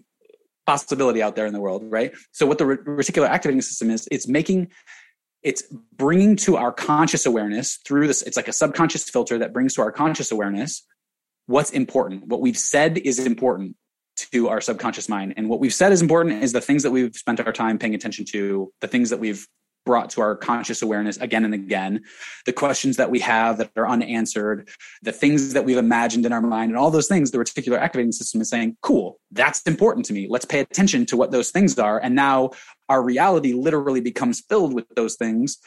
[0.65, 2.13] possibility out there in the world, right?
[2.31, 4.71] So what the reticular activating system is, it's making
[5.43, 5.63] it's
[5.97, 9.81] bringing to our conscious awareness through this it's like a subconscious filter that brings to
[9.81, 10.85] our conscious awareness
[11.47, 13.75] what's important what we've said is important
[14.15, 17.15] to our subconscious mind and what we've said is important is the things that we've
[17.15, 19.47] spent our time paying attention to the things that we've
[19.85, 22.01] brought to our conscious awareness again and again,
[22.45, 24.69] the questions that we have that are unanswered,
[25.01, 28.11] the things that we've imagined in our mind, and all those things, the reticular activating
[28.11, 30.27] system is saying, cool, that's important to me.
[30.29, 31.99] Let's pay attention to what those things are.
[31.99, 32.51] And now
[32.89, 35.57] our reality literally becomes filled with those things.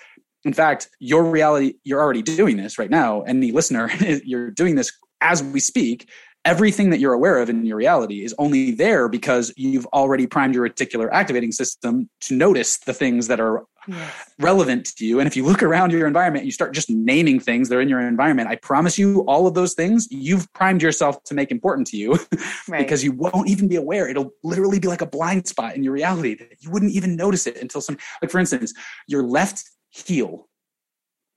[0.44, 3.22] In fact, your reality, you're already doing this right now.
[3.22, 3.90] And the listener,
[4.24, 6.08] you're doing this as we speak
[6.44, 10.54] everything that you're aware of in your reality is only there because you've already primed
[10.54, 14.30] your reticular activating system to notice the things that are yes.
[14.38, 15.20] relevant to you.
[15.20, 17.88] And if you look around your environment, you start just naming things that are in
[17.88, 18.48] your environment.
[18.48, 22.12] I promise you, all of those things you've primed yourself to make important to you
[22.68, 22.78] right.
[22.78, 24.08] because you won't even be aware.
[24.08, 27.46] It'll literally be like a blind spot in your reality that you wouldn't even notice
[27.46, 28.74] it until some, like for instance,
[29.06, 30.48] your left heel.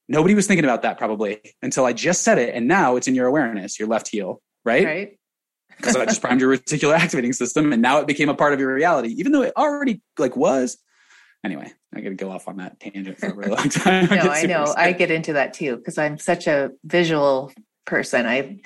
[0.09, 2.55] Nobody was thinking about that probably until I just said it.
[2.55, 4.85] And now it's in your awareness, your left heel right?
[4.85, 5.13] Right.
[5.77, 8.59] Because I just primed your reticular activating system and now it became a part of
[8.59, 10.77] your reality, even though it already like was.
[11.45, 14.05] Anyway, I got to go off on that tangent for a really long time.
[14.09, 14.73] no, I, I know.
[14.75, 17.51] I get into that too because I'm such a visual
[17.85, 18.25] person.
[18.25, 18.59] I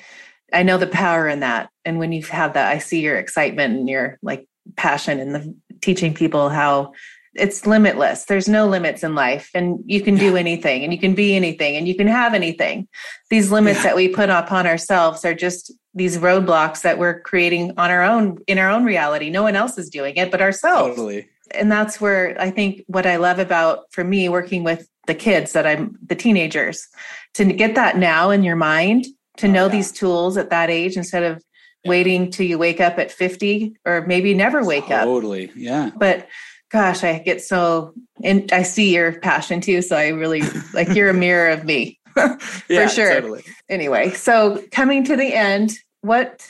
[0.54, 1.70] I know the power in that.
[1.84, 4.47] And when you have that, I see your excitement and your like
[4.78, 6.93] passion in the teaching people how
[7.34, 8.25] it's limitless.
[8.25, 11.75] There's no limits in life, and you can do anything, and you can be anything,
[11.75, 12.88] and you can have anything.
[13.29, 13.84] These limits yeah.
[13.84, 18.39] that we put upon ourselves are just these roadblocks that we're creating on our own
[18.47, 19.29] in our own reality.
[19.29, 20.95] No one else is doing it but ourselves.
[20.95, 21.29] Totally.
[21.53, 25.53] And that's where I think what I love about for me working with the kids
[25.53, 26.88] that I'm the teenagers
[27.34, 29.05] to get that now in your mind
[29.38, 29.71] to oh, know yeah.
[29.71, 31.43] these tools at that age instead of
[31.84, 31.89] yeah.
[31.89, 34.95] waiting till you wake up at 50 or maybe never wake totally.
[34.97, 35.05] up.
[35.05, 35.51] Totally.
[35.55, 35.91] Yeah.
[35.97, 36.27] But
[36.72, 37.93] gosh, I get so
[38.24, 39.82] and I see your passion too.
[39.82, 40.41] So I really
[40.74, 41.99] like you're a mirror of me.
[42.13, 43.13] for yeah, sure.
[43.13, 43.43] Totally.
[43.69, 46.45] Anyway, so coming to the end, what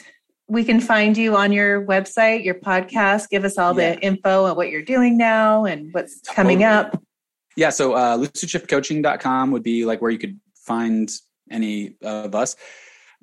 [0.47, 3.29] we can find you on your website, your podcast.
[3.29, 3.95] Give us all yeah.
[3.95, 7.01] the info on what you're doing now and what's coming up.
[7.55, 7.69] Yeah.
[7.69, 11.09] So uh, lucidshiftcoaching.com would be like where you could find
[11.49, 12.55] any of us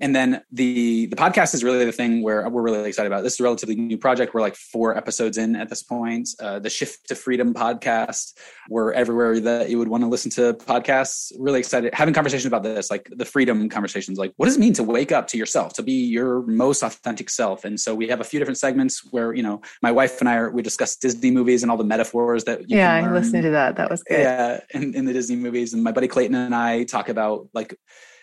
[0.00, 3.22] and then the the podcast is really the thing where we're really excited about.
[3.22, 4.34] This is a relatively new project.
[4.34, 6.28] We're like four episodes in at this point.
[6.40, 8.34] Uh, the Shift to Freedom podcast.
[8.68, 11.32] We're everywhere that you would want to listen to podcasts.
[11.38, 14.18] Really excited having conversations about this, like the freedom conversations.
[14.18, 17.28] Like, what does it mean to wake up to yourself, to be your most authentic
[17.30, 17.64] self?
[17.64, 20.36] And so we have a few different segments where you know my wife and I
[20.36, 22.68] are we discuss Disney movies and all the metaphors that.
[22.68, 23.76] yeah, I listened to that.
[23.76, 24.20] That was good.
[24.20, 27.74] Yeah, in, in the Disney movies, and my buddy Clayton and I talk about like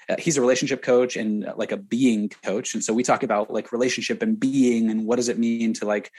[0.09, 2.73] uh, he's a relationship coach and uh, like a being coach.
[2.73, 5.85] And so we talk about like relationship and being and what does it mean to
[5.85, 6.11] like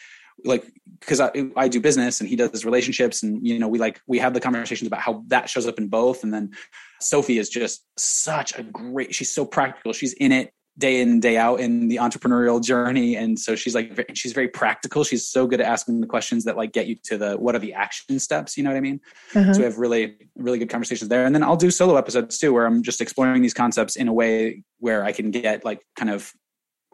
[0.45, 0.67] like
[1.01, 4.19] because I, I do business and he does relationships and you know we like we
[4.19, 6.23] have the conversations about how that shows up in both.
[6.23, 6.53] And then
[7.01, 9.93] sophie is just such a great she's so practical.
[9.93, 13.17] She's in it day in day out in the entrepreneurial journey.
[13.17, 15.05] And so she's like she's very practical.
[15.05, 17.59] She's so good at asking the questions that like get you to the what are
[17.59, 18.57] the action steps?
[18.57, 19.01] You know what i mean?
[19.35, 19.53] Uh-huh.
[19.53, 21.25] so we have really really good conversations there.
[21.25, 24.13] And then i'll do solo episodes too where i'm just exploring these concepts in a
[24.13, 26.33] way where i can get like kind of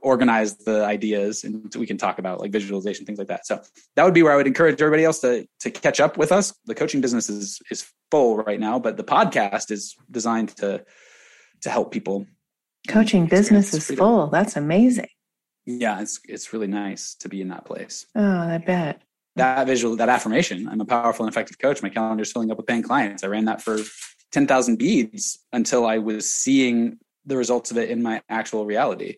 [0.02, 3.46] organize the ideas and we can talk about like visualization things like that.
[3.46, 3.62] So
[3.94, 6.54] that would be where i would encourage everybody else to to catch up with us.
[6.66, 10.84] The coaching business is is full right now but the podcast is designed to
[11.62, 12.26] to help people
[12.88, 14.28] coaching business is full.
[14.28, 15.08] That's amazing.
[15.64, 18.06] Yeah, it's it's really nice to be in that place.
[18.14, 19.02] Oh, I bet.
[19.36, 21.82] That visual, that affirmation, I'm a powerful and effective coach.
[21.82, 23.24] My calendar's filling up with paying clients.
[23.24, 23.78] I ran that for
[24.32, 29.16] 10,000 beads until I was seeing the results of it in my actual reality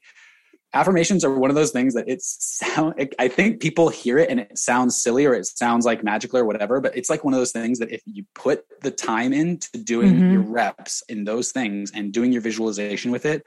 [0.75, 4.41] affirmations are one of those things that it's sound i think people hear it and
[4.41, 7.39] it sounds silly or it sounds like magical or whatever but it's like one of
[7.39, 10.33] those things that if you put the time into doing mm-hmm.
[10.33, 13.47] your reps in those things and doing your visualization with it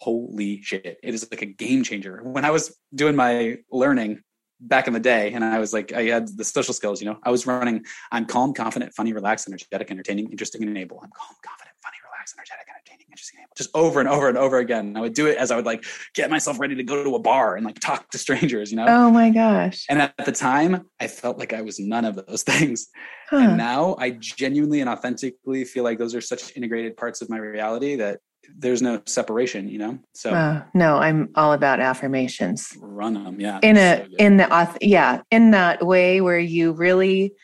[0.00, 4.22] holy shit it is like a game changer when i was doing my learning
[4.60, 7.18] back in the day and i was like i had the social skills you know
[7.22, 7.82] i was running
[8.12, 12.09] i'm calm confident funny relaxed energetic entertaining interesting and able i'm calm confident funny relaxed
[12.36, 14.96] energetic entertaining interesting just over and over and over again.
[14.96, 17.18] I would do it as I would like get myself ready to go to a
[17.18, 18.86] bar and like talk to strangers, you know?
[18.88, 19.84] Oh my gosh.
[19.88, 22.88] And at the time, I felt like I was none of those things.
[23.28, 23.38] Huh.
[23.38, 27.38] And now I genuinely and authentically feel like those are such integrated parts of my
[27.38, 28.20] reality that
[28.56, 29.98] there's no separation, you know?
[30.14, 32.72] So uh, no, I'm all about affirmations.
[32.80, 33.40] Run them.
[33.40, 33.60] Yeah.
[33.62, 37.34] In a, so in the, yeah, in that way where you really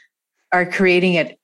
[0.52, 1.38] are creating it,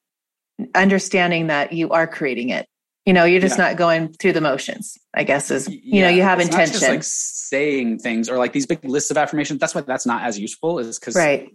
[0.74, 2.66] understanding that you are creating it
[3.06, 3.68] you know you're just yeah.
[3.68, 6.02] not going through the motions i guess is you yeah.
[6.02, 9.16] know you have it's intention just like saying things or like these big lists of
[9.16, 11.50] affirmations that's why that's not as useful is because right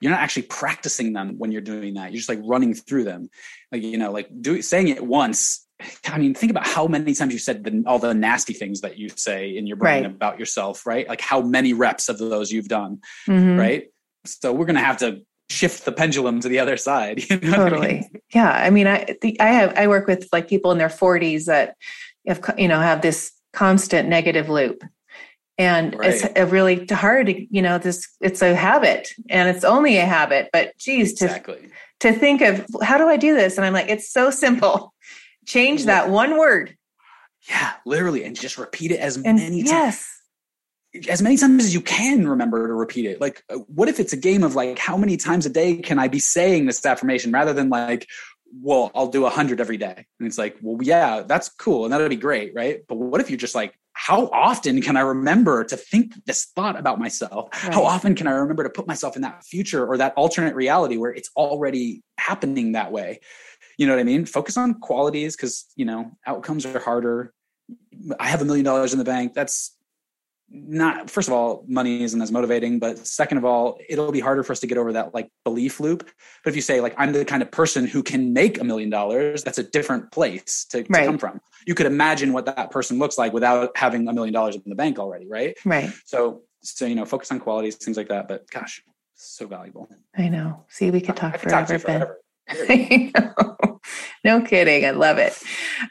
[0.00, 3.28] you're not actually practicing them when you're doing that you're just like running through them
[3.72, 5.66] like you know like do saying it once
[6.06, 8.98] I mean, think about how many times you said the, all the nasty things that
[8.98, 10.12] you say in your brain right.
[10.12, 11.06] about yourself, right?
[11.06, 12.98] Like how many reps of those you've done,
[13.28, 13.56] mm-hmm.
[13.56, 13.84] right?
[14.26, 17.22] So we're going to have to shift the pendulum to the other side.
[17.30, 17.88] You know totally.
[17.88, 18.10] I mean?
[18.34, 18.50] Yeah.
[18.50, 21.76] I mean, I, the, I have, I work with like people in their forties that
[22.26, 24.82] have, you know, have this constant negative loop
[25.56, 26.10] and right.
[26.10, 30.04] it's a really hard to, you know, this, it's a habit and it's only a
[30.04, 31.68] habit, but geez, to, exactly.
[32.00, 33.56] to think of how do I do this?
[33.56, 34.94] And I'm like, it's so simple.
[35.46, 36.76] Change that one word.
[37.48, 38.24] Yeah, literally.
[38.24, 39.70] And just repeat it as and many yes.
[39.70, 40.17] times
[41.08, 43.20] as many times as you can remember to repeat it.
[43.20, 45.98] Like, uh, what if it's a game of like, how many times a day can
[45.98, 48.06] I be saying this affirmation rather than like,
[48.62, 50.06] well, I'll do a hundred every day.
[50.18, 51.84] And it's like, well, yeah, that's cool.
[51.84, 52.52] And that'll be great.
[52.54, 52.80] Right.
[52.88, 56.78] But what if you're just like, how often can I remember to think this thought
[56.78, 57.50] about myself?
[57.64, 57.74] Right.
[57.74, 60.96] How often can I remember to put myself in that future or that alternate reality
[60.96, 63.20] where it's already happening that way?
[63.76, 64.24] You know what I mean?
[64.24, 67.34] Focus on qualities because, you know, outcomes are harder.
[68.18, 69.34] I have a million dollars in the bank.
[69.34, 69.76] That's
[70.50, 74.42] not first of all money isn't as motivating but second of all it'll be harder
[74.42, 76.08] for us to get over that like belief loop.
[76.42, 78.90] But if you say like i'm the kind of person who can make a million
[78.90, 81.06] dollars that's a different place to, to right.
[81.06, 81.40] come from.
[81.66, 84.74] You could imagine what that person looks like without having a million dollars in the
[84.74, 85.56] bank already right?
[85.64, 85.92] Right.
[86.04, 88.82] So so you know focus on qualities things like that but gosh
[89.20, 89.88] so valuable.
[90.16, 90.64] I know.
[90.68, 92.20] See we could talk I, forever, talk forever.
[94.24, 94.84] no kidding.
[94.84, 95.38] I love it.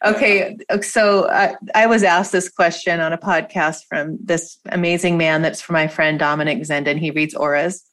[0.06, 0.58] Okay.
[0.82, 5.62] So I, I, was asked this question on a podcast from this amazing man that's
[5.62, 6.98] from my friend Dominic Zenden.
[6.98, 7.84] He reads auras.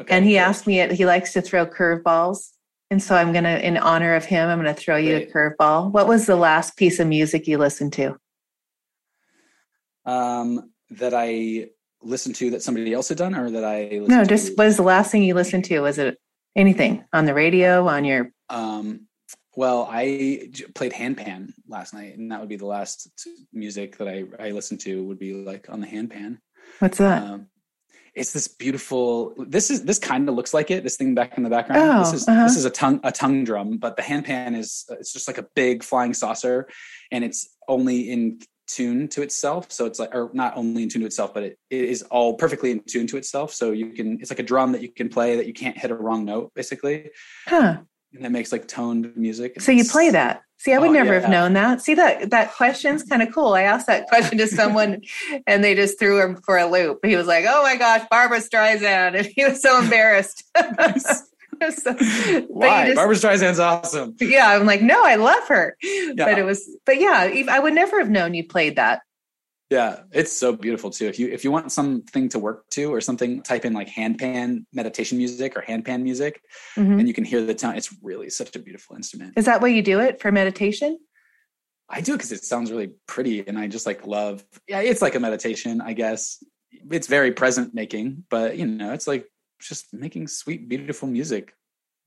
[0.00, 0.40] Okay, and he cool.
[0.40, 2.50] asked me, he likes to throw curveballs.
[2.90, 5.26] And so I'm going to, in honor of him, I'm going to throw you a
[5.26, 5.92] curveball.
[5.92, 8.16] What was the last piece of music you listened to?
[10.06, 11.66] Um, that I
[12.02, 14.54] listened to that somebody else had done or that I no, just to?
[14.54, 15.80] what was the last thing you listened to?
[15.80, 16.18] Was it
[16.56, 19.08] anything on the radio, on your um,
[19.58, 23.10] well, I played handpan last night, and that would be the last
[23.52, 26.38] music that I, I listened to would be like on the handpan.
[26.78, 27.24] What's that?
[27.24, 27.48] Um,
[28.14, 29.34] it's this beautiful.
[29.36, 30.84] This is this kind of looks like it.
[30.84, 31.90] This thing back in the background.
[31.90, 32.44] Oh, this is uh-huh.
[32.44, 35.46] this is a tongue a tongue drum, but the handpan is it's just like a
[35.56, 36.68] big flying saucer,
[37.10, 38.38] and it's only in
[38.68, 39.72] tune to itself.
[39.72, 42.34] So it's like, or not only in tune to itself, but it, it is all
[42.34, 43.52] perfectly in tune to itself.
[43.52, 45.90] So you can, it's like a drum that you can play that you can't hit
[45.90, 47.10] a wrong note, basically.
[47.46, 47.78] Huh.
[48.14, 49.60] And that makes like toned music.
[49.60, 50.42] So you play that.
[50.60, 51.20] See, I would oh, never yeah.
[51.20, 51.82] have known that.
[51.82, 53.54] See that that question's kind of cool.
[53.54, 55.02] I asked that question to someone,
[55.46, 56.98] and they just threw him for a loop.
[57.04, 60.42] He was like, "Oh my gosh, Barbra Streisand," and he was so embarrassed.
[61.76, 61.92] so,
[62.48, 62.86] Why?
[62.86, 64.16] Just, Barbra Streisand's awesome.
[64.20, 65.76] Yeah, I'm like, no, I love her.
[65.82, 66.12] Yeah.
[66.16, 69.02] But it was, but yeah, I would never have known you played that.
[69.70, 71.06] Yeah, it's so beautiful too.
[71.06, 74.64] If you if you want something to work to or something, type in like handpan
[74.72, 76.40] meditation music or handpan music,
[76.74, 76.98] mm-hmm.
[76.98, 77.76] and you can hear the tone.
[77.76, 79.34] It's really such a beautiful instrument.
[79.36, 80.98] Is that why you do it for meditation?
[81.86, 84.42] I do it because it sounds really pretty, and I just like love.
[84.66, 86.42] Yeah, it's like a meditation, I guess.
[86.90, 89.26] It's very present making, but you know, it's like
[89.58, 91.54] just making sweet, beautiful music.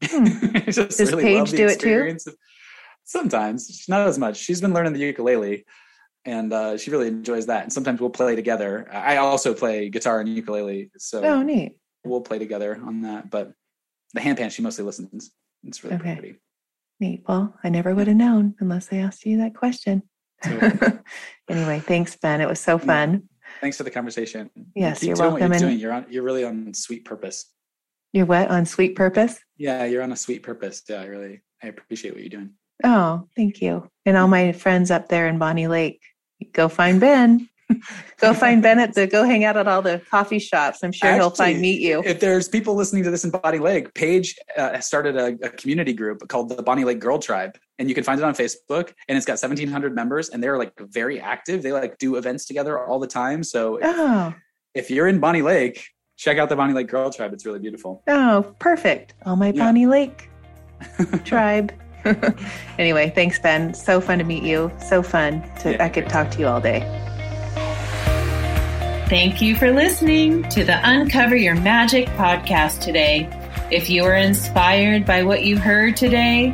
[0.03, 0.26] Hmm.
[0.65, 2.18] Does really Paige do it too?
[2.28, 2.36] Of,
[3.03, 4.38] sometimes, not as much.
[4.38, 5.65] She's been learning the ukulele
[6.26, 7.64] and uh, she really enjoys that.
[7.64, 8.88] And sometimes we'll play together.
[8.91, 11.78] I also play guitar and ukulele, so oh neat.
[12.03, 13.30] We'll play together on that.
[13.30, 13.53] But
[14.14, 15.32] the handpan, she mostly listens.
[15.64, 16.14] It's really okay.
[16.15, 16.36] pretty.
[16.99, 17.23] Neat.
[17.28, 20.03] Well, I never would have known unless I asked you that question.
[20.44, 22.41] anyway, thanks, Ben.
[22.41, 23.30] It was so fun.
[23.61, 24.49] Thanks for the conversation.
[24.75, 25.49] Yes, Keep you're doing welcome.
[25.51, 25.79] What you're, doing.
[25.79, 26.05] you're on.
[26.09, 27.45] You're really on sweet purpose.
[28.11, 29.39] You're what on sweet purpose?
[29.57, 30.81] Yeah, you're on a sweet purpose.
[30.89, 32.51] Yeah, I really, I appreciate what you're doing.
[32.83, 33.88] Oh, thank you.
[34.05, 36.01] And all my friends up there in Bonney Lake,
[36.51, 37.47] go find Ben.
[38.17, 40.79] go find Ben at the go hang out at all the coffee shops.
[40.83, 42.01] I'm sure Actually, he'll find meet you.
[42.03, 45.93] If there's people listening to this in Bonney Lake, Paige uh, started a, a, community
[45.93, 48.94] group called the Bonney Lake Girl Tribe, and you can find it on Facebook.
[49.10, 51.64] And it's got 1,700 members, and they're like very active.
[51.64, 53.44] They like do events together all the time.
[53.44, 54.36] So oh.
[54.76, 57.34] if, if you're in Bonney Lake, check out the Bonney Lake Girl Tribe.
[57.34, 58.03] It's really beautiful.
[58.08, 59.16] Oh, perfect.
[59.26, 59.66] All my yeah.
[59.66, 60.30] Bonney Lake
[61.26, 61.74] tribe.
[62.78, 63.74] anyway, thanks, Ben.
[63.74, 64.72] So fun to meet you.
[64.80, 65.84] So fun to yeah.
[65.84, 66.82] I could talk to you all day.
[69.10, 73.28] Thank you for listening to the Uncover Your Magic podcast today.
[73.72, 76.53] If you are inspired by what you heard today,